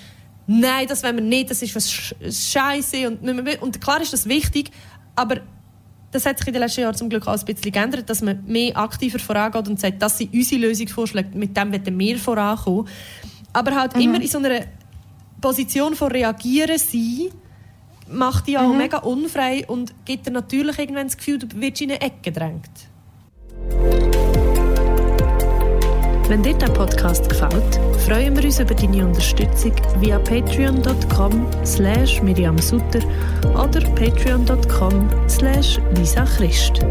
[0.47, 4.27] nein, das wollen wir nicht, das ist was Sch- Scheiße und, und klar ist das
[4.27, 4.69] wichtig,
[5.15, 5.37] aber
[6.11, 8.43] das hat sich in den letzten Jahren zum Glück auch ein bisschen geändert, dass man
[8.45, 12.87] mehr aktiver vorangeht und sagt, das sind unsere Lösungsvorschläge, mit dem wollen wir vorankommen.
[13.53, 14.61] Aber halt immer in so einer
[15.39, 17.29] Position von reagieren sein,
[18.09, 21.91] macht dich auch mega unfrei und gibt dir natürlich irgendwann das Gefühl, du wirst in
[21.91, 22.69] eine Ecke gedrängt.
[26.31, 32.57] Wenn dir der Podcast gefällt, freuen wir uns über deine Unterstützung via patreon.com slash Miriam
[32.57, 33.01] Sutter
[33.53, 36.85] oder patreon.com slash Lisa Christ.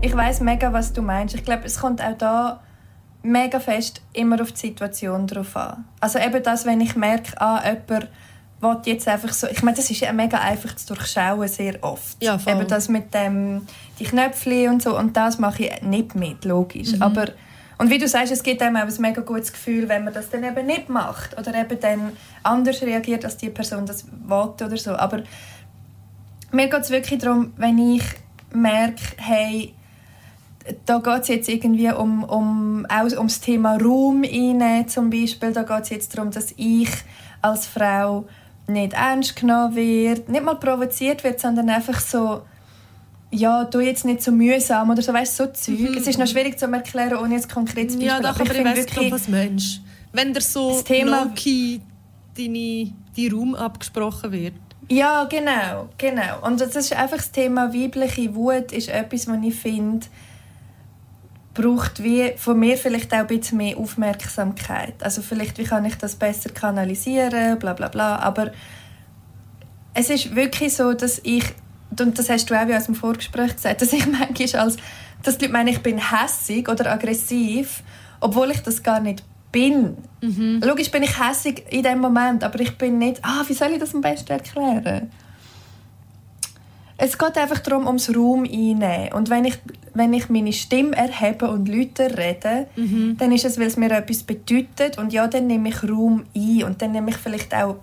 [0.00, 1.34] Ich weiß mega, was du meinst.
[1.34, 2.62] Ich glaube, es kommt auch da
[3.22, 5.84] mega fest immer auf die Situation drauf an.
[6.00, 8.08] Also eben das, wenn ich merke, ah, jemand
[8.64, 9.46] will jetzt einfach so...
[9.46, 12.20] Ich meine, das ist ja mega einfach zu durchschauen, sehr oft.
[12.22, 12.54] Ja, voll.
[12.54, 13.66] Eben das mit dem,
[14.00, 14.98] die Knöpfchen und so.
[14.98, 16.92] Und das mache ich nicht mit, logisch.
[16.92, 17.02] Mhm.
[17.02, 17.26] Aber...
[17.76, 20.30] Und wie du sagst, es gibt einem auch ein mega gutes Gefühl, wenn man das
[20.30, 21.38] dann eben nicht macht.
[21.38, 24.92] Oder eben dann anders reagiert, als die Person das will oder so.
[24.92, 25.22] Aber
[26.52, 28.04] mir geht es wirklich darum, wenn ich
[28.52, 29.74] merke, hey,
[30.86, 35.52] da geht es jetzt irgendwie um, um, auch ums Thema Raum einnehmen zum Beispiel.
[35.52, 36.88] Da geht es jetzt darum, dass ich
[37.42, 38.26] als Frau
[38.66, 42.42] nicht ernst genommen wird, nicht mal provoziert wird, sondern einfach so
[43.34, 45.96] ja, du jetzt nicht so mühsam oder so, weißt so Zeug.
[45.96, 48.06] Es ist noch schwierig zu erklären, ohne jetzt konkretes Beispiel.
[48.06, 49.80] Ja, doch, aber ich, finde weiss glaub, was Mensch.
[50.12, 51.32] Wenn dir so Thema-
[52.36, 54.54] deine, dein Raum abgesprochen wird.
[54.88, 56.46] Ja, genau, genau.
[56.46, 60.06] Und das ist einfach das Thema weibliche Wut ist etwas, was ich finde,
[61.54, 64.94] braucht wie von mir vielleicht auch ein bisschen mehr Aufmerksamkeit.
[65.00, 68.16] Also vielleicht, wie kann ich das besser kanalisieren, bla bla bla.
[68.16, 68.50] Aber
[69.94, 71.44] es ist wirklich so, dass ich,
[71.98, 74.76] und das hast du auch wie aus dem Vorgespräch gesagt, dass ich manchmal als,
[75.22, 77.82] dass die Leute meinen, ich bin hässig oder aggressiv,
[78.20, 79.96] obwohl ich das gar nicht bin.
[80.60, 83.78] Logisch bin ich hässig in dem Moment, aber ich bin nicht, ah, wie soll ich
[83.78, 85.10] das am besten erklären?
[86.96, 89.12] Es geht einfach darum, ums Raum einnehmen.
[89.14, 89.58] Und wenn ich,
[89.94, 92.66] wenn ich meine Stimme erhebe und Leute rede,
[93.18, 94.98] dann ist es, weil es mir etwas bedeutet.
[94.98, 96.64] Und ja, dann nehme ich Raum ein.
[96.64, 97.76] Und dann nehme ich vielleicht auch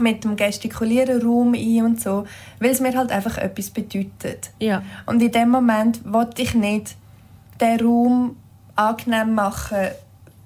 [0.00, 2.24] mit dem Gestikulieren Raum ein und so,
[2.60, 4.50] weil es mir halt einfach etwas bedeutet.
[4.58, 4.82] Ja.
[5.06, 6.96] Und in dem Moment wollte ich nicht
[7.60, 8.36] den Raum
[8.74, 9.88] angenehm machen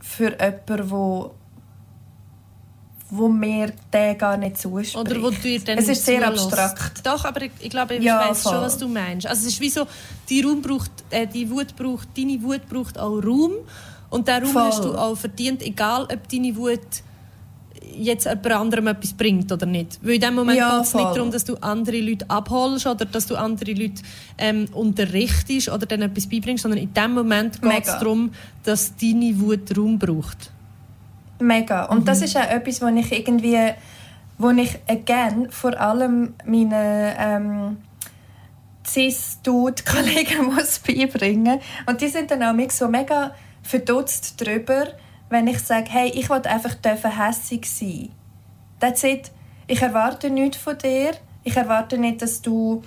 [0.00, 1.32] für jemanden, wo
[3.10, 4.96] wo mir der gar nicht zuspricht.
[4.96, 6.44] Oder wo dir dann es ist sehr zulässt.
[6.52, 7.06] abstrakt.
[7.06, 9.26] Doch, aber ich, ich glaube, ich Ja, weiß schon, was du meinst.
[9.26, 9.86] Also es ist wie so,
[10.28, 13.52] die Raum braucht, äh, die Wut braucht, deine Wut braucht auch Raum
[14.10, 14.62] und den Raum Voll.
[14.62, 16.80] hast du auch verdient, egal ob deine Wut
[17.96, 19.98] jetzt jemand anderem etwas bringt oder nicht.
[20.02, 23.04] Weil in dem Moment Ja, geht es nicht darum, dass du andere Leute abholst oder
[23.04, 24.02] dass du andere Leute
[24.38, 28.30] ähm, unterrichtest oder denen etwas beibringst, sondern in dem Moment geht es darum,
[28.62, 30.52] dass deine Wut Raum braucht.
[31.40, 31.86] Mega.
[31.86, 33.58] Und das ist auch etwas, wo ich irgendwie,
[34.38, 37.76] wo ich again vor allem meinen ähm,
[38.86, 41.60] cis-Dude-Kollegen muss beibringen.
[41.86, 44.88] Und die sind dann auch so mega verdutzt drüber,
[45.28, 48.10] wenn ich sage, hey, ich will einfach dürfen hässig sein.
[48.80, 49.30] That's it.
[49.66, 51.12] Ich erwarte nichts von dir.
[51.44, 52.82] Ich erwarte nicht, dass du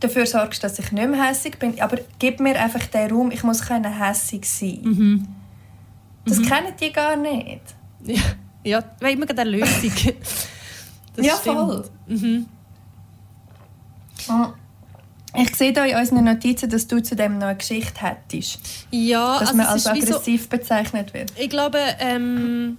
[0.00, 1.80] dafür sorgst, dass ich nicht mehr hässig bin.
[1.80, 4.80] Aber gib mir einfach den Raum, ich muss können hässig sein.
[6.26, 7.62] Das kennen die gar nicht.
[8.04, 8.20] Ja,
[8.64, 9.92] ja weil immer eine Lösung.
[11.16, 11.56] Das ja, stimmt.
[11.56, 11.84] voll.
[12.08, 12.46] Mhm.
[15.34, 18.86] Ich sehe da in unseren Notizen, dass du zu dem noch eine Geschichte hättest.
[18.90, 21.32] Ja, Dass also man als wie so, aggressiv bezeichnet wird.
[21.38, 22.76] ich glaube, ähm,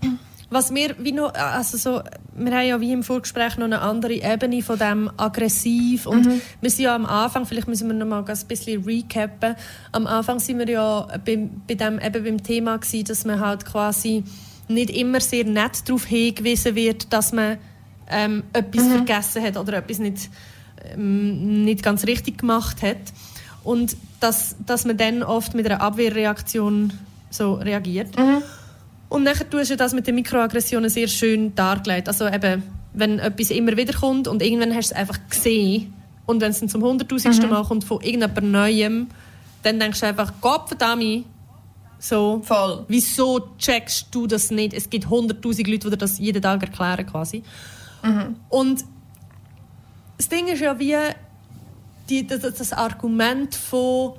[0.50, 2.02] was wir wie noch, also so,
[2.36, 6.70] wir haben ja wie im Vorgespräch noch eine andere Ebene von dem aggressiv und wir
[6.70, 9.56] sind ja am Anfang, vielleicht müssen wir noch mal ein bisschen recappen.
[9.92, 13.66] Am Anfang sind wir ja bei, bei dem eben beim Thema gewesen, dass man halt
[13.66, 14.24] quasi
[14.70, 17.58] nicht immer sehr nett darauf hingewiesen wird, dass man
[18.10, 20.30] ähm, etwas vergessen hat oder etwas nicht
[20.94, 22.98] ähm, nicht ganz richtig gemacht hat.
[23.64, 26.94] Und dass, dass man dann oft mit einer Abwehrreaktion
[27.30, 28.18] so reagiert.
[29.10, 32.08] Und nachher tust du das mit den Mikroaggressionen sehr schön dargelegt.
[32.08, 35.94] Also eben, wenn etwas immer wieder kommt und irgendwann hast du es einfach gesehen
[36.26, 39.08] und wenn es dann zum hunderttausendsten Mal kommt von irgendjemand Neuem,
[39.64, 41.26] dann denkst du einfach, Gott verdammt,
[42.00, 42.86] so, Voll.
[42.90, 44.74] wieso checkst du das nicht?
[44.74, 47.42] Es gibt hunderttausend Leute, die dir das jeden Tag erklären quasi.
[48.50, 48.84] Und
[50.18, 50.96] das Ding ist ja wie
[52.10, 54.14] die, das, das Argument von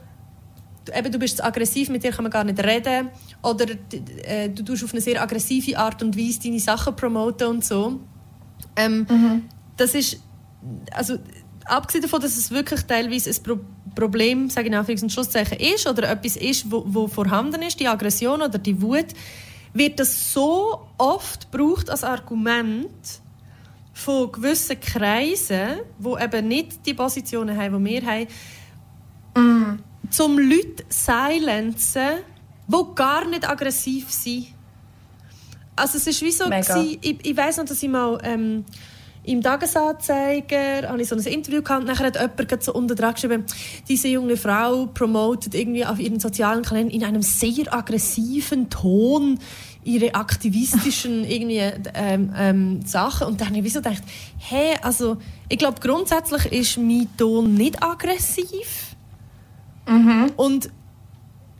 [0.84, 3.10] du- eben, du bist zu aggressiv, mit dir kann man gar nicht reden
[3.42, 3.66] oder
[4.24, 8.00] äh, du tust auf eine sehr aggressive Art und Weise deine Sachen promoten und so.
[8.76, 9.06] Ähm,
[9.76, 10.20] Das ist
[10.92, 11.18] also
[11.64, 13.58] abgesehen davon, dass es wirklich teilweise ein Pro
[13.94, 17.80] Problem, sage ich in Anführungs- und Schlusszeichen, ist oder etwas ist, wo, wo vorhanden ist,
[17.80, 19.06] die Aggression oder die Wut,
[19.72, 22.88] wird das so oft gebraucht als Argument
[23.92, 32.18] von gewissen Kreisen, wo eben nicht die Positionen haben, die wir haben, zum Leute silenzen,
[32.68, 34.46] die gar nicht aggressiv sind.
[35.74, 38.64] Also es ist wie so, gewesen, ich, ich weiss noch, dass ich mal ähm,
[39.28, 43.12] im Tagesanzeiger habe ich so ein Interview gehabt und nachher hat jemand so unten dran
[43.12, 43.44] geschrieben,
[43.86, 49.38] diese junge Frau promotet irgendwie auf ihren sozialen Kanälen in einem sehr aggressiven Ton
[49.84, 51.62] ihre aktivistischen irgendwie
[51.94, 53.26] ähm, ähm, Sachen.
[53.26, 54.02] Und dann habe ich wie so gedacht,
[54.38, 58.96] hey, also ich glaube grundsätzlich ist mein Ton nicht aggressiv.
[60.36, 60.70] Und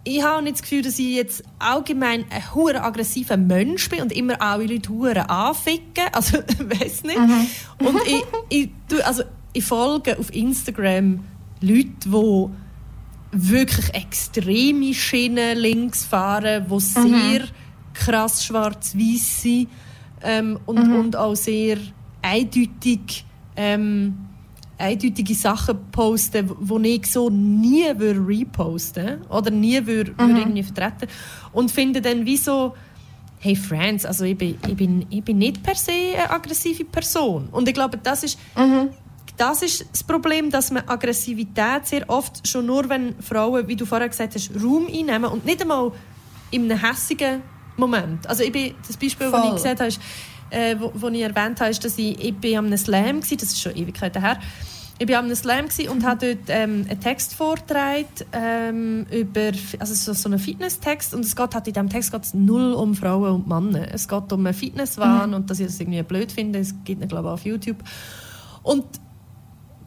[0.09, 4.13] ich habe nicht das Gefühl, dass ich jetzt allgemein ein hure aggressiver Mensch bin und
[4.13, 6.05] immer alle Leute hure anficken.
[6.13, 7.19] Also, weiß nicht.
[7.79, 11.21] Und ich, ich, tu- also, ich folge auf Instagram
[11.61, 12.47] Leute, die
[13.33, 17.43] wirklich extreme Schienen links fahren, die sehr
[17.93, 19.69] krass schwarz-weiß sind
[20.23, 21.77] ähm, und, und auch sehr
[22.23, 23.25] eindeutig
[23.57, 24.28] ähm,
[24.79, 31.09] eindeutige Sachen posten, wo ich so nie würde reposten oder nie würde, würde irgendwie vertreten
[31.53, 32.75] und finde dann wie so
[33.41, 37.49] hey Friends, also ich bin, ich, bin, ich bin nicht per se eine aggressive Person
[37.53, 38.39] und ich glaube, das ist
[39.39, 43.87] das ist das Problem, dass man Aggressivität sehr oft schon nur, wenn Frauen, wie du
[43.87, 45.93] vorher gesagt hast, Raum einnehmen und nicht einmal
[46.51, 47.43] in einem hässigen
[47.77, 48.27] Moment.
[48.29, 49.55] Also ich bin, das Beispiel, das ich Voll.
[49.55, 50.01] gesagt habe, ist,
[50.51, 53.37] äh, wo, wo ich erwähnt habe, ist, dass ich, ich bin an einem Slam war,
[53.37, 54.39] das ist schon Ewigkeiten her,
[55.01, 60.13] ich an einem Slam und habe dort ähm, einen Text vorgetragen ähm, über, also so,
[60.13, 63.47] so einen Fitnesstext und es geht halt in diesem Text geht's null um Frauen und
[63.47, 63.93] Männer.
[63.93, 67.09] Es geht um einen Fitnesswahn und dass ich das irgendwie blöd finde, es gibt ihn
[67.09, 67.79] glaube ich auf YouTube.
[68.65, 68.85] Und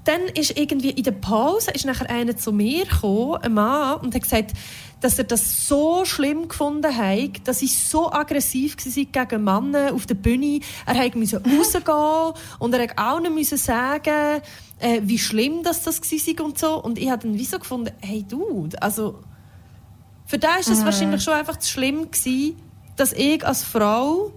[0.05, 4.15] dann ist irgendwie in der Pause ist nachher einer zu mir gekommen, ein Mann, und
[4.15, 4.53] hat gesagt,
[4.99, 10.05] dass er das so schlimm gefunden hat, dass ich so aggressiv war gegen Männer auf
[10.05, 10.59] der Bühne.
[10.85, 14.41] Er musste rausgehen und er musste müssen sagen,
[14.79, 16.81] äh, wie schlimm das, das war und so.
[16.81, 19.19] Und ich habe dann wie so gefunden, hey Dude, also
[20.25, 22.55] für da ist es wahrscheinlich schon einfach zu schlimm gewesen,
[22.95, 24.31] dass ich als Frau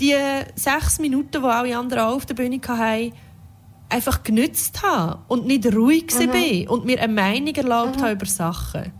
[0.00, 0.16] die
[0.54, 3.12] sechs Minuten, die alle anderen auch auf der Bühne hatten,
[3.90, 6.30] einfach genützt habe und nicht ruhig mhm.
[6.30, 8.02] bin und mir eine Meinung erlaubt mhm.
[8.02, 8.92] habe über Sachen.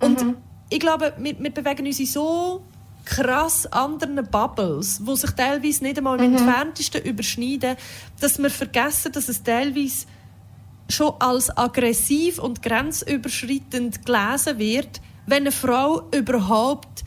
[0.00, 0.36] Und mhm.
[0.70, 2.62] ich glaube, wir, wir, bewegen uns in so
[3.04, 6.36] krass anderen Bubbles, wo sich teilweise nicht einmal im mhm.
[6.36, 7.76] entferntesten überschneiden,
[8.20, 10.06] dass wir vergessen, dass es teilweise
[10.88, 17.04] schon als aggressiv und grenzüberschreitend gelesen wird, wenn eine Frau überhaupt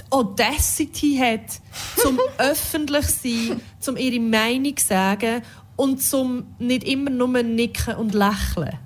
[0.00, 1.60] die Audacity hat,
[1.96, 5.42] zum öffentlich sein, zum ihre Meinung zu sagen
[5.80, 8.76] und zum nicht immer nur nicken und lächeln.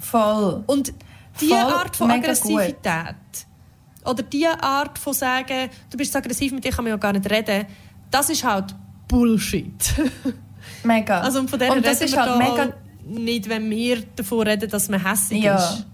[0.00, 0.64] Voll.
[0.66, 0.94] Und
[1.38, 4.10] diese Art von Aggressivität gut.
[4.10, 7.12] oder diese Art von sagen, du bist so aggressiv, mit dir kann man ja gar
[7.12, 7.66] nicht reden,
[8.10, 8.74] das ist halt
[9.06, 9.94] Bullshit.
[10.84, 11.20] Mega.
[11.20, 12.72] Also von und das ist halt mega
[13.04, 15.56] nicht, wenn wir davon reden, dass man hässlich ja.
[15.56, 15.84] ist.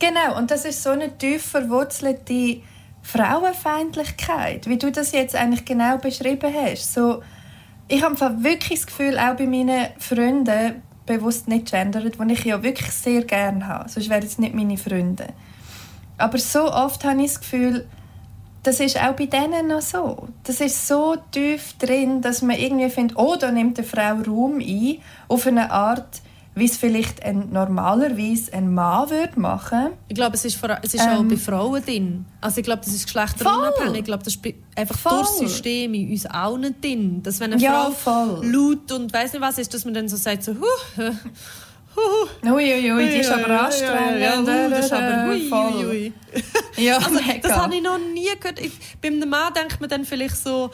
[0.00, 2.62] Genau, und das ist so eine tief verwurzelte
[3.02, 6.94] Frauenfeindlichkeit, wie du das jetzt eigentlich genau beschrieben hast.
[6.94, 7.22] So,
[7.90, 12.62] ich habe wirklich das Gefühl, auch bei meinen Freunden, bewusst nicht gendert, die ich ja
[12.62, 15.26] wirklich sehr gerne habe, sonst wären es nicht meine Freunde.
[16.18, 17.86] Aber so oft habe ich das Gefühl,
[18.62, 20.28] das ist auch bei denen noch so.
[20.44, 24.60] Das ist so tief drin, dass man irgendwie findet, oh, da nimmt eine Frau Raum
[24.60, 26.20] ein, auf eine Art,
[26.54, 29.90] wie es vielleicht ein, normalerweise ein Mann würde machen.
[30.08, 32.26] Ich glaube, es ist, vor, es ist ähm, auch bei Frauen drin.
[32.40, 34.00] Also ich glaube, das ist geschlechterunabhängig.
[34.00, 34.44] Ich glaube, das ist
[34.74, 35.18] einfach voll.
[35.18, 37.22] durch System in uns allen drin.
[37.22, 38.46] Dass wenn eine ja, Frau voll.
[38.46, 41.12] laut und weiß nicht was ist, dass man dann so sagt, so, huh,
[42.44, 44.20] Uiuiui, ui, die ist aber anstrengend.
[44.20, 46.12] Ja, ja, das ist aber hui, hui, hui.
[46.76, 48.60] Ja, also, das habe ich noch nie gehört.
[48.60, 50.70] Ich, beim Mann denkt man dann vielleicht so,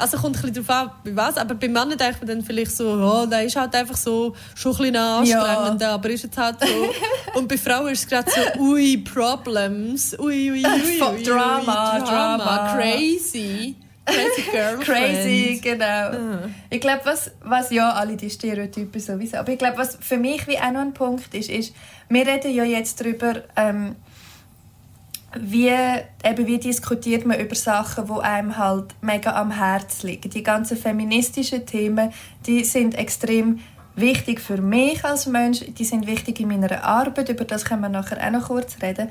[0.00, 2.76] also kommt ein bisschen darauf an, bei was, aber beim Mann denkt man dann vielleicht
[2.76, 5.94] so, oh, der ist halt einfach so schon ein bisschen anstrengend, ja.
[5.94, 7.38] aber ist jetzt halt so.
[7.38, 11.22] Und bei Frauen ist es gerade so, ui, Problems, ui, ui, ui, ui, Drama, ui,
[11.22, 13.76] Drama, Drama, crazy.
[14.06, 14.84] Crazy Girlfriend.
[14.84, 16.10] Crazy, genau.
[16.12, 16.48] Uh.
[16.68, 20.46] Ich glaube, was, was ja alle die Stereotypen sowieso, aber ich glaube, was für mich
[20.48, 21.74] wie auch noch ein Punkt ist, ist,
[22.08, 23.96] wir reden ja jetzt darüber, ähm,
[25.38, 30.30] wie, eben, wie diskutiert man über Sachen, die einem halt mega am Herzen liegen.
[30.30, 32.12] Die ganzen feministischen Themen,
[32.46, 33.60] die sind extrem
[33.94, 37.88] wichtig für mich als Mensch, die sind wichtig in meiner Arbeit, über das können wir
[37.88, 39.08] nachher auch noch kurz reden.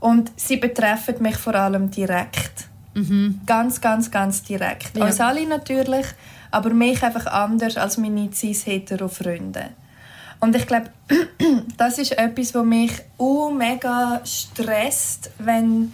[0.00, 2.68] Und sie betreffen mich vor allem direkt.
[2.94, 3.40] Mhm.
[3.46, 4.96] Ganz, ganz, ganz direkt.
[4.96, 5.04] Ja.
[5.04, 6.06] Als alle natürlich,
[6.50, 9.70] aber mich einfach anders als meine cis-hetero-Freunde.
[10.40, 10.90] Und ich glaube,
[11.76, 15.92] das ist etwas, was mich uh, mega stresst, wenn,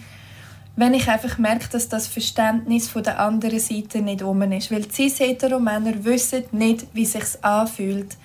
[0.75, 4.71] wenn ich einfach merke, dass das Verständnis von der anderen Seite nicht um ist.
[4.71, 8.17] Weil cis-hetero-Männer wissen nicht, wie es anfühlt,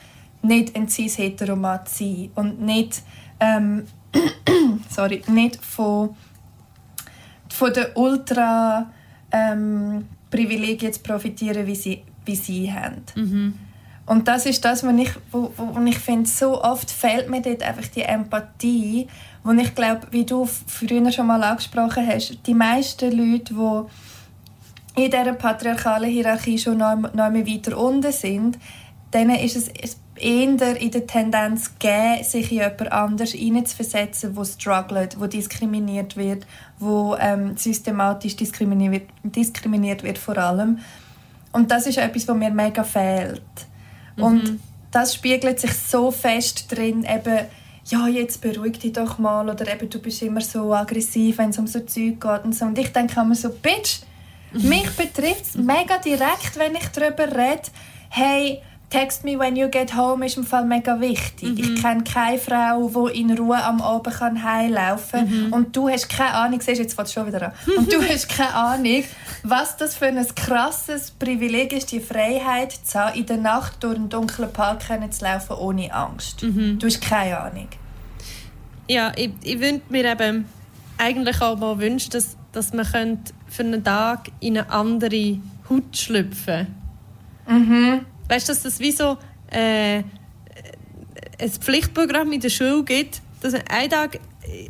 [0.42, 2.30] nicht ein cis-hetero-Mann zu sein.
[2.34, 3.02] Und nicht,
[3.40, 3.86] ähm,
[4.90, 6.16] sorry, nicht von
[7.60, 8.90] von den ultra
[9.30, 13.02] ähm, Privilegien zu profitieren, wie sie, wie sie haben.
[13.14, 13.54] Mhm.
[14.10, 17.62] Und das ist das, was ich, wo, wo ich finde, so oft fehlt mir dort
[17.62, 19.06] einfach die Empathie,
[19.44, 25.12] wo ich glaube, wie du früher schon mal angesprochen hast, die meisten Leute, die in
[25.12, 28.58] dieser patriarchalen Hierarchie schon noch, noch weiter unten sind,
[29.14, 29.68] denen ist es
[30.16, 36.48] eher in der Tendenz geben, sich in jemand anders hineinzuversetzen, der struggelt, der diskriminiert wird,
[36.80, 40.80] wo ähm, systematisch diskriminiert diskriminiert wird vor allem.
[41.52, 43.69] Und das ist etwas, was mir mega fehlt.
[44.20, 44.26] Mhm.
[44.26, 44.60] Und
[44.90, 47.46] das spiegelt sich so fest drin, eben,
[47.86, 51.58] ja, jetzt beruhig dich doch mal oder eben, du bist immer so aggressiv, wenn es
[51.58, 52.66] um so Zeug geht und so.
[52.66, 54.00] Und ich denke immer so, Bitch,
[54.52, 57.62] mich betrifft es mega direkt, wenn ich darüber rede,
[58.10, 58.60] hey,
[58.90, 61.50] Text me when you get home ist im Fall mega wichtig.
[61.50, 61.58] Mhm.
[61.58, 65.46] Ich kenne keine Frau, die in Ruhe am Abend kann heimlaufen kann.
[65.46, 65.52] Mhm.
[65.52, 67.52] Und du hast keine Ahnung, siehst, jetzt fängt schon wieder an.
[67.76, 69.04] Und du hast keine Ahnung,
[69.44, 73.94] was das für ein krasses Privileg ist, die Freiheit zu haben, in der Nacht durch
[73.94, 76.42] einen dunklen Park zu laufen ohne Angst.
[76.42, 76.80] Mhm.
[76.80, 77.68] Du hast keine Ahnung.
[78.88, 80.46] Ja, ich, ich würde mir eben
[80.98, 85.38] eigentlich auch mal wünschen, dass, dass man für einen Tag in eine andere
[85.68, 86.66] Haut schlüpfen
[87.46, 87.64] könnte.
[87.66, 88.06] Mhm.
[88.30, 89.18] Weißt du, dass das wie so
[89.50, 90.04] äh,
[91.40, 94.20] ein Pflichtprogramm in der Schule gibt, dass ein Tag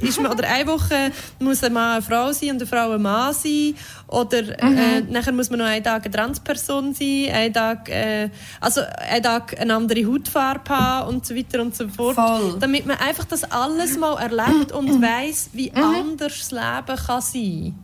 [0.00, 3.02] ist man, oder eine Woche muss ein Mann eine Frau sein und eine Frau ein
[3.02, 3.74] Mann sein.
[4.08, 4.78] Oder äh, mhm.
[4.78, 8.30] äh, nachher muss man noch einen Tag eine Transperson sein, einen Tag, äh,
[8.60, 12.14] also einen Tag eine andere Hautfarbe haben und so weiter und so fort.
[12.14, 12.56] Voll.
[12.60, 15.82] Damit man einfach das alles mal erlebt und weiß, wie mhm.
[15.82, 17.74] anders das Leben kann sein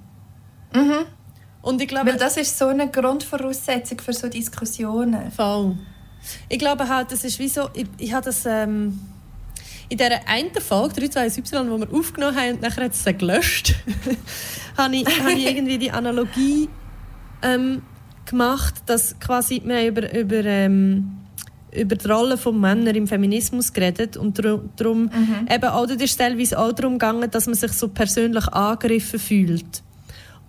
[0.73, 0.87] kann.
[0.89, 1.07] Mhm.
[1.67, 5.33] Und ich glaube, Weil das ist so eine Grundvoraussetzung für so Diskussionen.
[5.33, 5.77] Voll.
[6.49, 9.01] Ich glaube halt, das ist wie so, ich, ich habe das ähm,
[9.89, 13.75] in dieser einen Folge, 321Y, die wir aufgenommen haben und nachher hat es gelöscht,
[14.79, 16.69] habe ich, habe ich irgendwie die Analogie
[17.43, 17.83] ähm,
[18.27, 21.17] gemacht, dass quasi, wir über, über, ähm,
[21.73, 24.39] über die Rolle von Männern im Feminismus geredet und
[24.77, 25.49] darum mhm.
[25.53, 29.83] eben auch, das ist teilweise auch darum gegangen, dass man sich so persönlich angegriffen fühlt.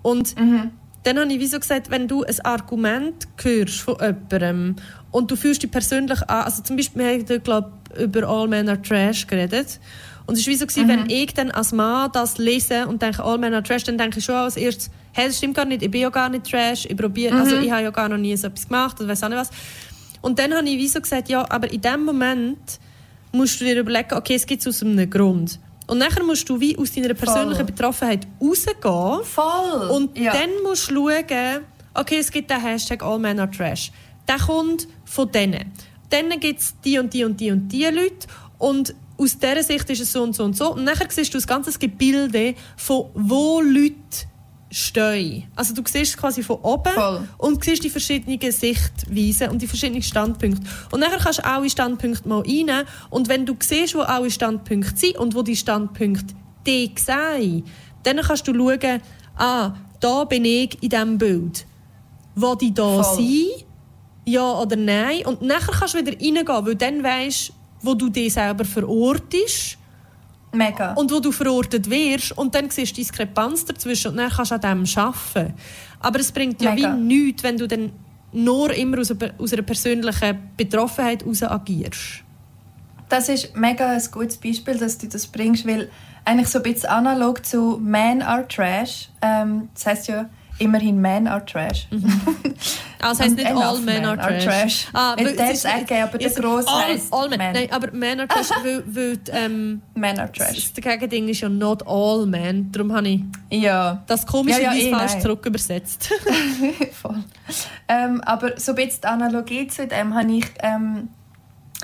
[0.04, 0.72] Und mhm.
[1.04, 4.76] Dann habe ich wie so gesagt, wenn du ein Argument hörst von jemandem
[5.12, 8.70] und du fühlst dich persönlich an, also zum Beispiel, wir haben, glaube über All Men
[8.70, 9.80] Are Trash geredet
[10.26, 10.90] und es war wie so, gewesen, mhm.
[10.90, 14.20] wenn ich dann als Mann das lese und denke, All Men Are Trash, dann denke
[14.20, 16.86] ich schon als erstes, hey, das stimmt gar nicht, ich bin ja gar nicht Trash,
[16.86, 17.52] ich probiere, also mhm.
[17.54, 19.50] also ich habe ja gar noch nie so etwas gemacht oder weiß auch nicht was.
[20.22, 22.80] Und dann habe ich wie so gesagt, ja, aber in dem Moment
[23.32, 25.60] musst du dir überlegen, okay, es gibt es aus einem Grund.
[25.88, 27.66] Und nachher musst du wie aus deiner persönlichen Voll.
[27.66, 29.24] Betroffenheit rausgehen.
[29.24, 29.90] Voll.
[29.90, 30.34] Und ja.
[30.34, 31.64] dann musst du schauen,
[31.94, 33.92] okay, es gibt den Hashtag All Men Are Trash.
[34.28, 35.72] Der kommt von denen.
[36.10, 38.28] Dann gibt es die und die und die und die Leute.
[38.58, 40.74] Und aus dieser Sicht ist es so und so und so.
[40.74, 44.28] Und nachher siehst du das ganze Gebilde von wo Leute
[44.70, 45.46] stehen.
[45.56, 47.28] Also du siehst quasi von oben Voll.
[47.38, 50.62] und siehst die verschiedenen Sichtweisen und die verschiedenen Standpunkte.
[50.92, 54.96] Und dann kannst du alle Standpunkte mal rein und wenn du siehst, wo alle Standpunkte
[54.96, 57.64] sind und wo die Standpunkte die sehen,
[58.04, 59.02] dann kannst du schauen,
[59.38, 61.66] ah, da bin ich in diesem Bild.
[62.36, 63.16] Wo die da Voll.
[63.16, 63.66] sind,
[64.26, 65.26] ja oder nein.
[65.26, 69.77] Und nachher kannst du wieder reingehen, weil dann weißt wo du dich selber verortest
[70.54, 70.94] Mega.
[70.94, 74.56] Und wo du verortet wirst und dann siehst du Diskrepanz dazwischen und dann kannst du
[74.56, 75.54] an dem arbeiten.
[76.00, 76.96] Aber es bringt ja Mega.
[76.96, 77.92] wie nichts, wenn du dann
[78.32, 82.24] nur immer aus einer persönlichen Betroffenheit heraus agierst.
[83.10, 85.90] Das ist mega ein gutes Beispiel, dass du das bringst, weil
[86.26, 90.30] eigentlich so ein bisschen analog zu Men are Trash, ähm, das heißt ja
[90.60, 91.88] immerhin Men are Trash.
[91.92, 92.22] Mhm.
[93.02, 94.28] Also heißt nicht All Men are Trash.
[94.28, 94.88] Are trash.
[94.94, 97.40] Ah, der ist okay, aber der grosse heißt all men.
[97.54, 100.74] Nein, aber Men are Trash, weil, weil ähm, Men are Trash.
[100.74, 104.04] Das Gegending ist ja Not All Men, darum habe ich ja.
[104.08, 106.10] das komische ja, ja, eh, falsch zurück übersetzt.
[107.02, 107.24] Voll.
[107.88, 111.10] Ähm, aber so ein bisschen die Analogie zu dem habe ich ähm,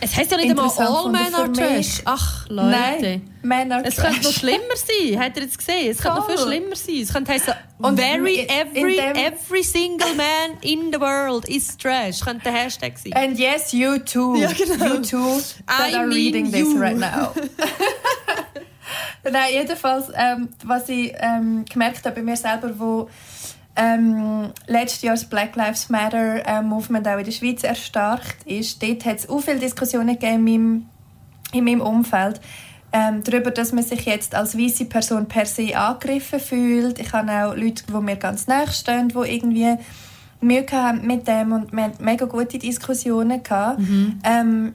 [0.02, 2.02] es heißt ja nicht einmal All Men are Trash.
[2.06, 3.22] Ach, Leute.
[3.44, 5.20] Nein, Es könnte noch schlimmer sein.
[5.20, 5.92] Habt ihr jetzt gesehen?
[5.92, 6.96] Es könnte noch viel schlimmer sein.
[7.02, 7.54] Es könnte heißen,
[7.96, 12.22] very, every, every single man in the world is trash.
[12.22, 13.14] Könnte der Hashtag sein.
[13.14, 14.36] And yes, you too.
[14.36, 14.96] Ja, genau.
[14.96, 16.52] You too that I are reading you.
[16.52, 17.34] this right now.
[19.24, 23.10] Nein, jedenfalls, ähm, was ich ähm, gemerkt habe bei mir selber, wo
[23.76, 28.82] ähm, letztes Jahr das Black Lives Matter äh, Movement auch in der Schweiz erstarkt ist.
[28.84, 30.86] Dort hat es auch viele Diskussionen gegeben in meinem,
[31.54, 32.40] in meinem Umfeld
[32.92, 37.00] ähm, darüber, dass man sich jetzt als weiße Person per se angegriffen fühlt.
[37.00, 39.76] Ich habe auch Leute, die mir ganz nahe stehen, die irgendwie
[40.40, 43.80] Mühe haben mit dem und wir hatten mega gute Diskussionen gehabt.
[43.80, 44.20] Mhm.
[44.24, 44.74] Ähm,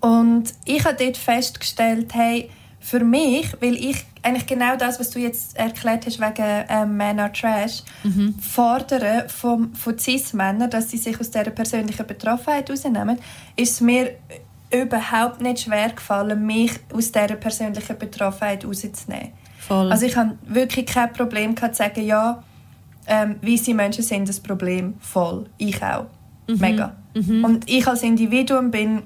[0.00, 5.18] und ich habe dort festgestellt, hey, für mich, weil ich eigentlich genau das, was du
[5.18, 8.34] jetzt erklärt hast wegen ähm, are Trash, mhm.
[8.38, 13.18] fordere vom, von Cis-Männern, dass sie sich aus dieser persönlichen Betroffenheit rausnehmen,
[13.56, 14.12] ist mir
[14.72, 19.32] überhaupt nicht schwer gefallen, mich aus dieser persönlichen Betroffenheit rauszunehmen.
[19.58, 19.90] Voll.
[19.92, 22.42] Also ich habe wirklich kein Problem gehabt, zu sagen, ja,
[23.06, 25.46] ähm, weiße Menschen sind das Problem voll.
[25.58, 26.06] Ich auch.
[26.48, 26.58] Mhm.
[26.58, 26.96] Mega.
[27.14, 27.44] Mhm.
[27.44, 29.02] Und ich als Individuum bin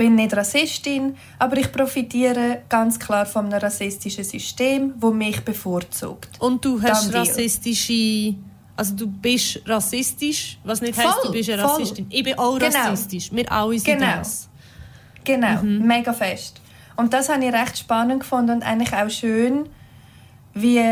[0.00, 6.40] bin nicht Rassistin, aber ich profitiere ganz klar von einem rassistischen System, das mich bevorzugt.
[6.40, 8.34] Und du hast Dann rassistische...
[8.74, 12.06] Also du bist rassistisch, was nicht heißt, du bist eine Rassistin.
[12.08, 12.78] Ich bin auch genau.
[12.78, 13.30] rassistisch.
[13.30, 14.16] Wir alle sind genau.
[14.16, 14.48] das.
[15.22, 15.86] Genau, mhm.
[15.86, 16.62] mega fest.
[16.96, 19.68] Und das habe ich recht spannend gefunden und eigentlich auch schön,
[20.54, 20.82] wie,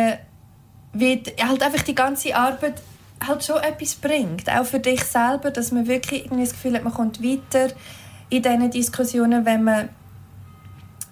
[0.93, 2.75] wie halt einfach die ganze Arbeit
[3.27, 4.51] halt schon etwas bringt.
[4.51, 7.71] Auch für dich selber, dass man wirklich irgendwie das Gefühl hat, man kommt weiter
[8.31, 9.89] in diesen Diskussionen, wenn man,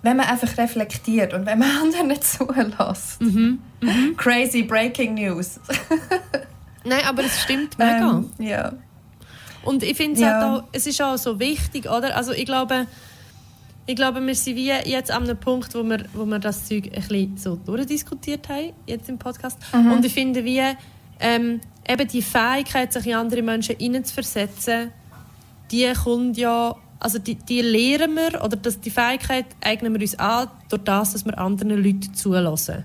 [0.02, 3.20] wenn man einfach reflektiert und wenn man anderen nicht zulässt.
[3.20, 3.60] Mhm.
[3.80, 4.16] Mhm.
[4.16, 5.60] Crazy Breaking News.
[6.84, 8.10] Nein, aber es stimmt mega.
[8.10, 8.72] Ähm, ja.
[9.64, 10.64] Und ich finde ja.
[10.72, 12.16] es ist auch so wichtig, oder?
[12.16, 12.86] Also ich glaube,
[13.86, 16.86] ich glaube, wir sind wie jetzt an einem Punkt, wo wir, wo wir das Zeug
[16.86, 19.58] ein bisschen so durchdiskutiert haben, jetzt im Podcast.
[19.72, 19.92] Mhm.
[19.92, 20.62] Und ich finde wie,
[21.18, 24.92] ähm, eben die Fähigkeit, sich in andere Menschen hineinzuversetzen,
[25.70, 30.18] die kommt ja also die, die lernen wir, oder das, die Fähigkeit eignen wir uns
[30.18, 32.84] an, durch das, dass wir anderen Leuten zulassen.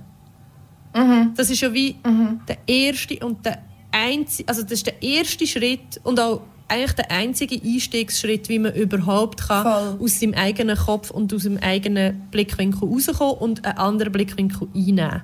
[0.95, 1.33] Mhm.
[1.35, 2.41] Das ist ja wie mhm.
[2.47, 3.59] der erste und der
[3.91, 8.73] einzige, also das ist der erste Schritt und auch eigentlich der einzige Einstiegsschritt, wie man
[8.73, 14.13] überhaupt kann aus seinem eigenen Kopf und aus seinem eigenen Blickwinkel rauskommen und einen anderen
[14.13, 15.21] Blickwinkel einnehmen.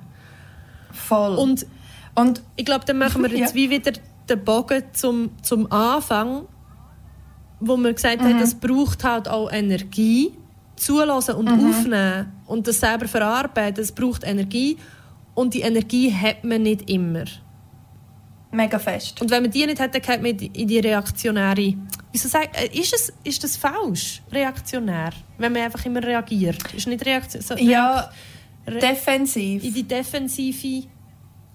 [0.92, 1.36] Voll.
[1.36, 1.66] Und,
[2.14, 3.62] und ich glaube, dann machen wir jetzt ja.
[3.62, 3.92] wie wieder
[4.28, 6.42] den Bogen zum, zum Anfang
[7.60, 8.34] wo man gesagt mhm.
[8.34, 10.32] hat, es braucht halt auch Energie,
[10.76, 11.70] zulassen und mhm.
[11.70, 14.76] aufnehmen und das selber verarbeiten, es braucht Energie
[15.34, 17.24] und die Energie hat man nicht immer.
[18.50, 19.20] Mega fest.
[19.20, 21.74] Und wenn man die nicht hätte, geht man in die reaktionäre...
[22.12, 25.10] Wieso sag, äh, ist, es, ist das falsch, reaktionär?
[25.36, 26.72] Wenn man einfach immer reagiert.
[26.72, 27.42] Ist nicht Reaktion...
[27.42, 28.10] So, Ja,
[28.66, 29.62] Re- defensiv.
[29.62, 30.86] in die defensive...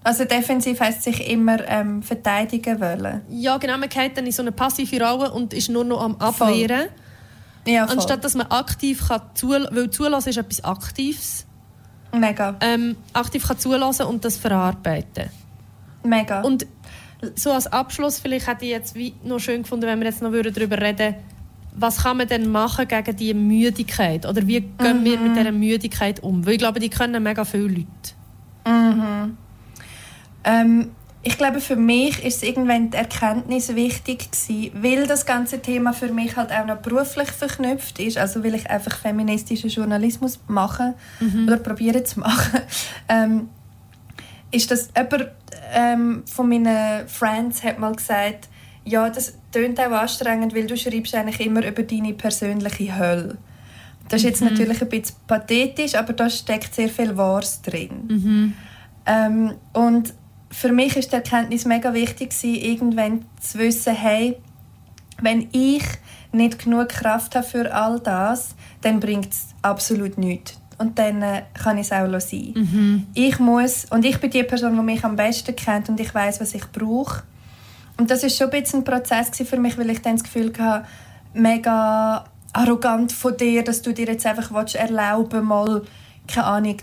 [0.04, 3.22] Also defensiv heisst sich immer ähm, verteidigen wollen.
[3.30, 6.16] Ja, genau, man geht dann in so eine passive Rolle und ist nur noch am
[6.16, 6.88] Abwehren.
[7.66, 7.86] Ja.
[7.86, 11.46] Anstatt dass man aktiv kann zulassen weil zulassen ist etwas Aktives.
[12.12, 12.54] Mega.
[12.60, 15.30] Ähm, aktiv kann zulassen und das verarbeiten.
[16.02, 16.42] Mega.
[16.42, 16.66] Und
[17.34, 18.94] so als Abschluss, vielleicht hätte ich jetzt
[19.24, 21.14] noch schön gefunden, wenn wir jetzt noch darüber reden
[21.74, 24.26] was kann man denn machen gegen diese Müdigkeit?
[24.26, 26.46] Oder wie gehen wir mit dieser Müdigkeit um?
[26.46, 29.34] Weil ich glaube, die können mega viele Leute.
[30.44, 30.90] Ähm,
[31.26, 35.94] ich glaube, für mich ist es irgendwann die Erkenntnis wichtig gewesen, weil das ganze Thema
[35.94, 40.92] für mich halt auch noch beruflich verknüpft ist, also will ich einfach feministischen Journalismus machen
[41.46, 42.60] oder probieren zu machen,
[43.08, 43.48] ähm,
[44.50, 45.30] ist das jemand
[45.72, 48.48] ähm, von meinen Friends hat mal gesagt,
[48.84, 53.38] ja, das tönt auch anstrengend, weil du schreibst eigentlich immer über deine persönliche Hölle.
[54.10, 58.04] Das ist jetzt natürlich ein bisschen pathetisch, aber da steckt sehr viel Wahres drin.
[59.06, 60.12] Ähm, und
[60.54, 64.36] für mich ist die Erkenntnis mega wichtig, gewesen, irgendwann zu wissen, hey,
[65.20, 65.82] wenn ich
[66.32, 70.58] nicht genug Kraft habe für all das, dann bringt es absolut nichts.
[70.78, 72.54] Und dann äh, kann ich es auch sein.
[73.14, 76.40] Ich muss, und ich bin die Person, die mich am besten kennt und ich weiß,
[76.40, 77.24] was ich brauche.
[77.96, 80.52] Und das ist schon ein bisschen ein Prozess für mich, weil ich dann das Gefühl
[80.58, 80.86] hatte,
[81.32, 85.82] mega arrogant von dir, dass du dir jetzt einfach willst, erlauben mal,
[86.26, 86.76] keine Ahnung,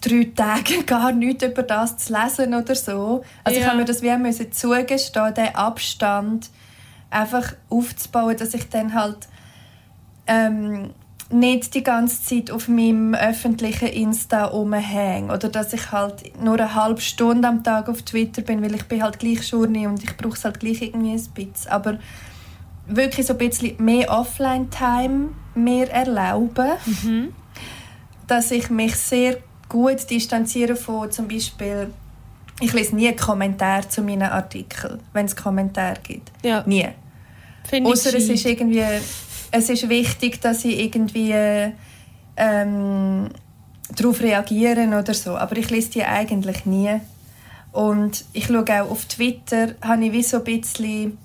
[0.00, 3.22] drei Tage gar nichts über das zu lesen oder so.
[3.44, 3.68] Also ich Ja.
[3.70, 6.50] habe mir das wie müssen zugestehen, den Abstand
[7.10, 9.28] einfach aufzubauen, dass ich dann halt
[10.26, 10.90] ähm,
[11.30, 16.74] nicht die ganze Zeit auf meinem öffentlichen Insta rumhänge oder dass ich halt nur eine
[16.74, 20.16] halbe Stunde am Tag auf Twitter bin, weil ich bin halt gleich Journey und ich
[20.16, 21.70] brauche es halt gleich irgendwie ein bisschen.
[21.70, 21.98] Aber
[22.86, 27.32] wirklich so ein bisschen mehr Offline-Time mir erlauben,
[28.28, 29.38] dass ich mich sehr
[29.68, 31.90] gut distanziere von zum Beispiel
[32.60, 36.32] ich lese nie Kommentare zu meinen Artikeln, wenn es Kommentare gibt.
[36.42, 36.88] Ja, Nie.
[37.68, 38.82] finde Außer es ist irgendwie,
[39.50, 41.34] es ist wichtig, dass ich irgendwie
[42.36, 43.28] ähm,
[43.94, 45.36] darauf reagieren oder so.
[45.36, 47.00] Aber ich lese die eigentlich nie.
[47.72, 51.18] Und ich schaue auch auf Twitter, habe ich wie so ein bisschen,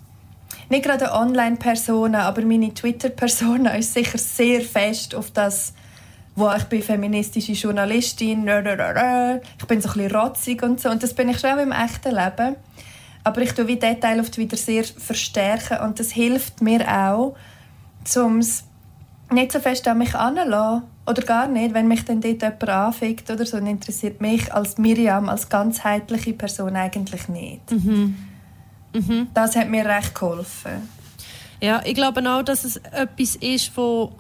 [0.70, 5.74] nicht gerade eine Online-Persona, aber meine Twitter-Persona ist sicher sehr fest auf das,
[6.42, 10.90] wo ich bin feministische Journalistin, ich bin so ein bisschen rotzig und so.
[10.90, 12.56] Und das bin ich schon auch im echten Leben.
[13.24, 17.36] Aber ich tue wie Detail auf Twitter sehr verstärken und das hilft mir auch,
[18.16, 18.64] um es
[19.30, 20.88] nicht so fest an mich anzulassen.
[21.06, 24.78] Oder gar nicht, wenn mich dann dort jemand anfickt oder so, dann interessiert mich als
[24.78, 27.62] Miriam, als ganzheitliche Person eigentlich nicht.
[29.34, 30.90] Das hat mir recht geholfen.
[31.60, 34.14] Ja, ich glaube auch, dass es etwas ist, wo,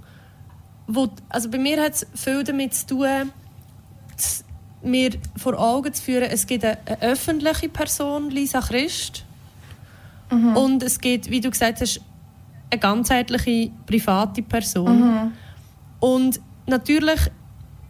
[0.95, 3.31] wo also bei mir hat es viel damit zu tun,
[4.83, 9.25] mir vor Augen zu führen, es gibt eine, eine öffentliche Person, Lisa Christ,
[10.55, 11.99] und es gibt, wie du gesagt hast,
[12.69, 15.33] eine ganzheitliche private Person.
[15.99, 17.19] Und natürlich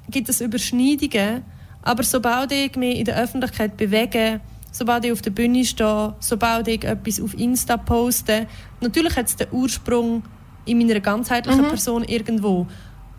[0.10, 1.44] gibt es Überschneidungen,
[1.84, 4.42] aber sobald ich mich in der Öffentlichkeit bewege,
[4.72, 8.48] sobald ich auf der Bühne stehe, sobald ich etwas auf Insta poste,
[8.80, 10.24] natürlich hat es den Ursprung
[10.66, 12.66] in meiner ganzheitlichen Person irgendwo.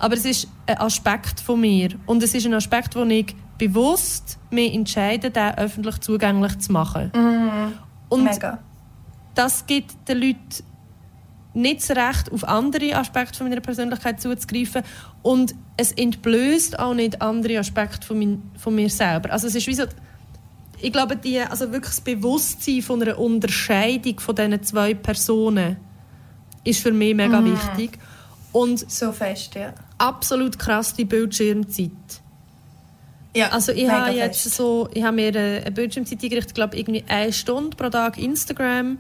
[0.03, 1.91] Aber es ist ein Aspekt von mir.
[2.07, 7.13] Und es ist ein Aspekt, wo ich bewusst mich entscheide, den öffentlich zugänglich zu machen.
[8.09, 8.59] Und Mega.
[9.37, 10.65] das gibt den Leuten
[11.55, 14.83] nicht das Recht, auf andere Aspekte von meiner Persönlichkeit zuzugreifen.
[15.23, 19.31] Und es entblößt auch nicht andere Aspekte von, mein, von mir selber.
[19.31, 19.85] Also es ist wie so,
[20.81, 25.77] ich glaube, die, also wirklich das Bewusstsein von einer Unterscheidung von diesen zwei Personen
[26.65, 28.01] ist für mich mega wichtig.
[28.51, 29.73] Und So fest, ja.
[29.99, 31.91] Absolut krass die Bildschirmzeit.
[33.35, 34.57] ja Also ich habe jetzt fest.
[34.57, 38.99] so, ich habe mir eine Bildschirmzeit eingerichtet, glaube irgendwie eine Stunde pro Tag Instagram.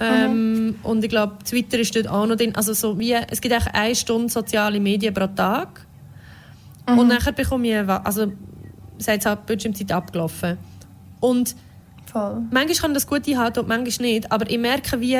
[0.00, 2.54] Ähm, Und ich glaube, Twitter ist dort auch noch drin.
[2.54, 5.86] Also so wie, es gibt eigentlich eine Stunde soziale Medien pro Tag.
[6.86, 8.32] Und nachher bekomme ich, also
[8.98, 10.56] seit die Bildschirmzeit abgelaufen.
[11.20, 11.54] Und
[12.06, 12.42] Voll.
[12.50, 14.32] manchmal kann das gut einhalten und manchmal nicht.
[14.32, 15.18] Aber ich merke, wie,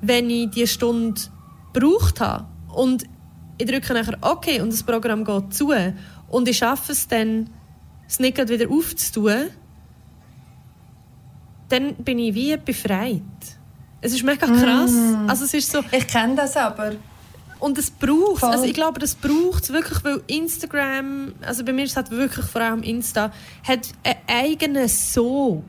[0.00, 1.20] wenn ich diese Stunde
[1.72, 3.04] gebraucht habe und
[3.58, 5.72] ich drücke nachher OK und das Programm geht zu
[6.28, 7.50] und ich schaffe es dann,
[8.06, 9.48] es nicht wieder aufzutun,
[11.68, 13.22] dann bin ich wie befreit.
[14.00, 14.92] Es ist mega krass.
[15.26, 16.92] Also es ist so, Ich kenne das aber.
[17.58, 21.84] und es braucht also ich glaube, das braucht es wirklich, weil Instagram, also bei mir
[21.84, 23.32] ist es halt wirklich vor allem Insta,
[23.66, 25.64] hat einen eigenen Sog.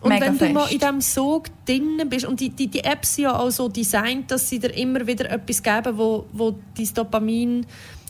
[0.00, 0.54] Und Mega wenn du fest.
[0.54, 3.68] mal in diesem Sog drinnen bist, und die, die, die Apps sind ja auch so
[3.68, 7.66] designt, dass sie dir immer wieder etwas geben, wo, wo dein Dopamin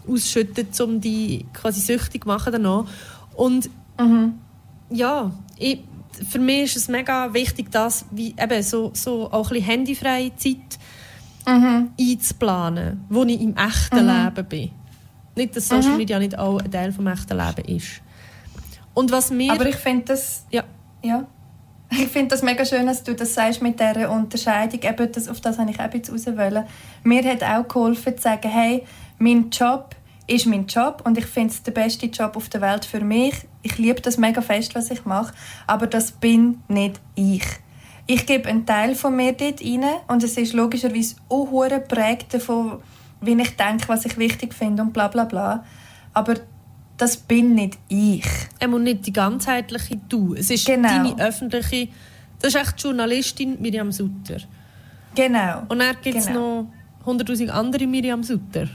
[0.08, 2.84] ausschüttet, um die quasi süchtig zu machen danach.
[3.34, 3.68] Und
[4.90, 5.80] ja, ich,
[6.28, 10.34] für mich ist es mega wichtig, dass wie, eben so, so auch ein bisschen handyfreie
[10.36, 10.78] Zeit
[11.44, 14.70] einzuplanen, wo ich im echten Leben bin.
[15.34, 18.00] Nicht, dass Social Media nicht auch ein Teil vom echten Leben ist.
[18.94, 19.52] Und was mir...
[19.52, 20.64] Aber ich finde das, ja,
[21.02, 21.26] ja,
[21.90, 24.80] ich finde das mega schön, dass du das sagst mit dieser Unterscheidung.
[24.82, 26.64] Eben das, auf das habe ich auch raus wollen.
[27.02, 28.84] Mir hat auch geholfen zu sagen, hey,
[29.18, 32.84] mein Job ist mein Job und ich finde es der beste Job auf der Welt
[32.84, 33.34] für mich.
[33.62, 35.34] Ich liebe das mega fest, was ich mache,
[35.66, 37.44] aber das bin nicht ich.
[38.06, 42.80] Ich gebe einen Teil von mir dort rein und es ist logischerweise auch geprägt davon,
[43.20, 45.64] wie ich denke, was ich wichtig finde und bla bla bla.
[46.14, 46.34] Aber
[47.00, 48.26] das bin nicht ich.
[48.58, 50.34] er muss nicht die ganzheitliche du.
[50.34, 50.88] Es ist Genau.
[50.88, 51.88] deine öffentliche...
[52.40, 54.38] Das ist echt die Journalistin Miriam Sutter.
[55.14, 55.62] Genau.
[55.68, 56.62] Und dann gibt es Genau.
[57.04, 58.66] noch 100'000 andere Miriam Sutter.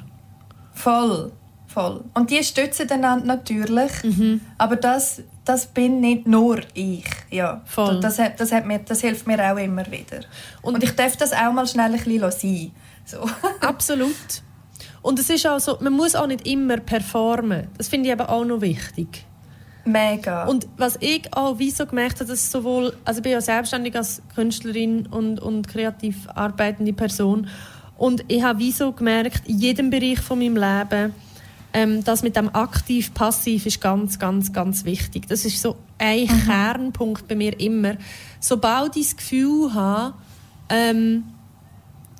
[0.73, 1.32] Voll,
[1.67, 2.03] voll.
[2.13, 4.41] Und die stützen einander natürlich, Mhm.
[4.57, 7.05] aber das, das bin nicht nur ich.
[7.32, 7.99] Ja, Voll.
[8.01, 10.21] Das, hat- das, hat mir, das hilft mir auch immer wieder.
[10.61, 12.71] Und- Und, ich darf das auch mal schnell ein bisschen sein.
[13.05, 13.30] So.
[13.61, 14.15] Absolut.
[15.05, 17.67] Und es ist auch so, man muss auch nicht immer performen.
[17.77, 19.23] Das finde ich eben auch noch wichtig.
[19.85, 20.47] Mega.
[20.47, 23.95] Und was ich auch wie so gemerkt habe, dass sowohl, also ich bin ja selbstständig
[23.95, 27.47] als Künstlerin und, und kreativ arbeitende Person
[27.97, 31.13] und ich habe wie so gemerkt, in jedem Bereich von meinem Leben,
[31.73, 35.27] ähm, das mit dem aktiv-passiv ist ganz, ganz, ganz wichtig.
[35.27, 37.93] Das ist so ein Kernpunkt bei mir immer.
[38.39, 40.15] Sobald ich das Gefühl habe,
[40.69, 41.25] ähm,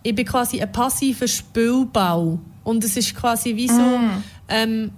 [0.04, 4.00] ich bin quasi ein passiver Spielbau und es ist quasi wie so,
[4.50, 4.92] ähm,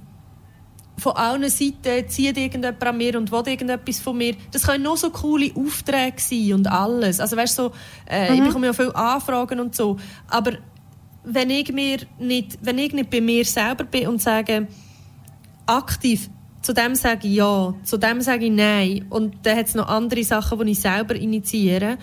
[0.98, 4.36] von allen Seiten zieht irgendjemand an mir und will irgendetwas von mir.
[4.52, 7.20] Das können nur so coole Aufträge sein und alles.
[7.20, 7.72] Also weißt, so,
[8.10, 9.98] äh, ich bekomme ja viele Anfragen und so.
[10.28, 10.54] Aber
[11.24, 14.68] wenn ich, mir nicht, wenn ich nicht bei mir selber bin und sage,
[15.68, 16.30] aktiv,
[16.64, 19.88] zu dem sage ich ja, zu dem sage ich nein und dann hat es noch
[19.88, 21.98] andere Sachen, die ich selber initiiere,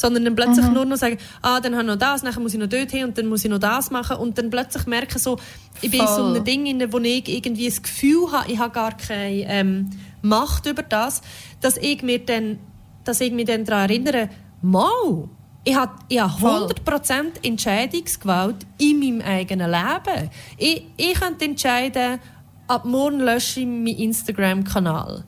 [0.00, 2.58] sondern dann plötzlich nur noch sagen, ah, dann habe ich noch das, dann muss ich
[2.58, 5.38] noch dort hin und dann muss ich noch das machen und dann plötzlich merke so,
[5.82, 6.36] ich bin in so Voll.
[6.36, 9.90] einem Ding, inne, wo ich irgendwie das Gefühl habe, ich habe gar keine ähm,
[10.22, 11.20] Macht über das,
[11.60, 12.58] dass ich, mir dann,
[13.04, 14.30] dass ich mich dann daran erinnere,
[14.62, 15.28] mal,
[15.64, 16.72] ich habe, ich habe Voll.
[16.86, 20.30] 100% Entscheidungsgewalt in meinem eigenen Leben.
[20.56, 22.20] Ich, ich könnte entscheiden,
[22.68, 25.24] ab morgen lösche ich meinen Instagram-Kanal.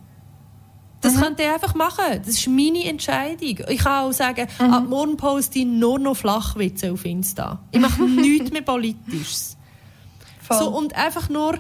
[1.03, 2.05] Das könnte ich einfach machen.
[2.24, 3.59] Das ist meine Entscheidung.
[3.68, 7.59] Ich kann auch sagen, ab morgen poste ich nur noch Flachwitze auf Insta.
[7.72, 9.57] Ich mache nichts mehr Politisches.
[10.40, 10.59] Voll.
[10.59, 11.59] So, und einfach nur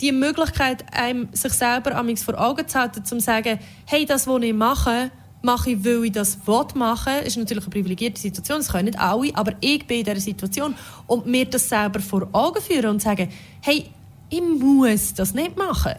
[0.00, 4.26] die Möglichkeit, einem sich selber amigs vor Augen zu halten, zum zu sagen, hey, das,
[4.26, 5.10] was ich mache,
[5.40, 7.14] mache ich, weil ich das will machen.
[7.24, 10.74] ist natürlich eine privilegierte Situation, das können nicht alle, aber ich bin in dieser Situation
[11.06, 13.28] und mir das selber vor Augen führen und sagen,
[13.62, 13.90] hey,
[14.30, 15.94] ich muss das nicht machen.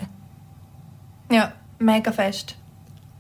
[1.31, 2.55] ja, mega fest.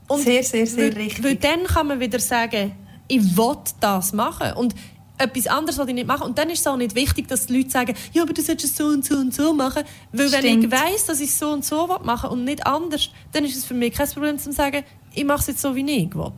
[0.07, 1.23] Und sehr, sehr, sehr weil, richtig.
[1.23, 2.73] Weil dann kann man wieder sagen,
[3.07, 4.53] ich will das machen.
[4.53, 4.75] Und
[5.17, 6.23] etwas anderes will ich nicht machen.
[6.23, 8.73] Und dann ist es auch nicht wichtig, dass die Leute sagen, ja, aber du solltest
[8.73, 9.83] es so und so und so machen.
[10.11, 10.65] Weil wenn Stimmt.
[10.65, 13.55] ich weiss, dass ich es so und so will machen und nicht anders, dann ist
[13.55, 14.83] es für mich kein Problem zu sagen,
[15.13, 16.31] ich mache es jetzt so, wie ich will.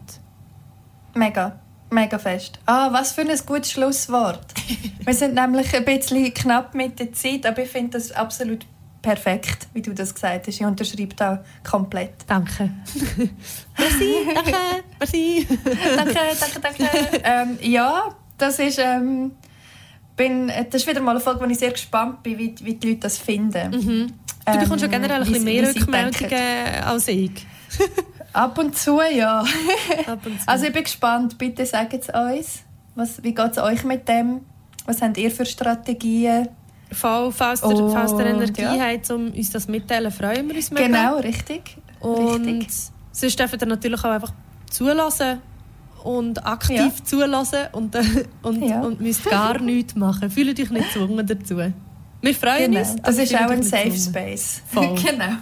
[1.16, 1.60] Mega.
[1.90, 2.60] Mega fest.
[2.66, 4.46] Ah, was für ein gutes Schlusswort.
[5.00, 8.66] Wir sind nämlich ein bisschen knapp mit der Zeit, aber ich finde das absolut
[9.08, 10.60] perfekt, wie du das gesagt hast.
[10.60, 12.14] Ich unterschreibe da komplett.
[12.28, 12.70] Danke.
[13.78, 14.54] merci, danke,
[15.00, 15.48] merci.
[15.96, 17.22] danke, danke, danke.
[17.24, 19.32] ähm, ja, das ist, ähm,
[20.18, 22.90] bin, das ist wieder mal eine Folge, wo ich sehr gespannt bin, wie, wie die
[22.90, 23.72] Leute das finden.
[23.72, 24.14] Mhm.
[24.46, 27.32] Du bekommst ja generell ein bisschen mehr Rückmeldungen als ich.
[28.34, 29.40] Ab und zu, ja.
[30.06, 30.44] Ab und zu.
[30.48, 31.38] Also ich bin gespannt.
[31.38, 32.64] Bitte sagt es uns.
[32.96, 34.42] Was, wie geht es euch mit dem?
[34.86, 36.50] Was habt ihr für Strategien?
[36.92, 38.78] Fall, falls, ihr, Und, falls ihr Energie ja.
[38.80, 40.88] habt, um uns das mitteilen, freuen wir uns mega.
[40.88, 41.78] Genau, richtig.
[42.00, 42.78] Und richtig.
[43.12, 44.34] sonst dürft ihr natürlich auch einfach
[44.70, 45.42] zulassen
[46.04, 46.92] und aktiv Ja.
[47.04, 48.02] zulassen und, äh,
[48.44, 48.82] und, Ja.
[48.82, 50.30] und müsst gar nichts machen.
[50.30, 51.58] Fühlt euch nicht gezwungen dazu.
[51.58, 52.80] Wir freuen Genau.
[52.80, 52.96] uns.
[53.02, 53.92] Das ist auch ein Safe.
[53.98, 54.62] Space.
[54.72, 54.96] Voll.
[54.96, 55.36] genau.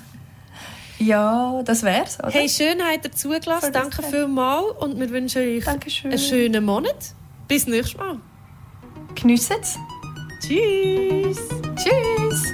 [0.98, 2.30] Ja, das wär's, oder?
[2.32, 3.72] Hey, schön habt ihr zugelassen.
[3.74, 6.12] Danke vielmals und wir wünschen euch Dankeschön.
[6.12, 6.96] einen schönen Monat.
[7.50, 8.18] Bis nächstes Mal.
[9.14, 9.78] Geniessen's.
[10.48, 11.40] Tschüss.
[11.76, 12.54] Tschüss.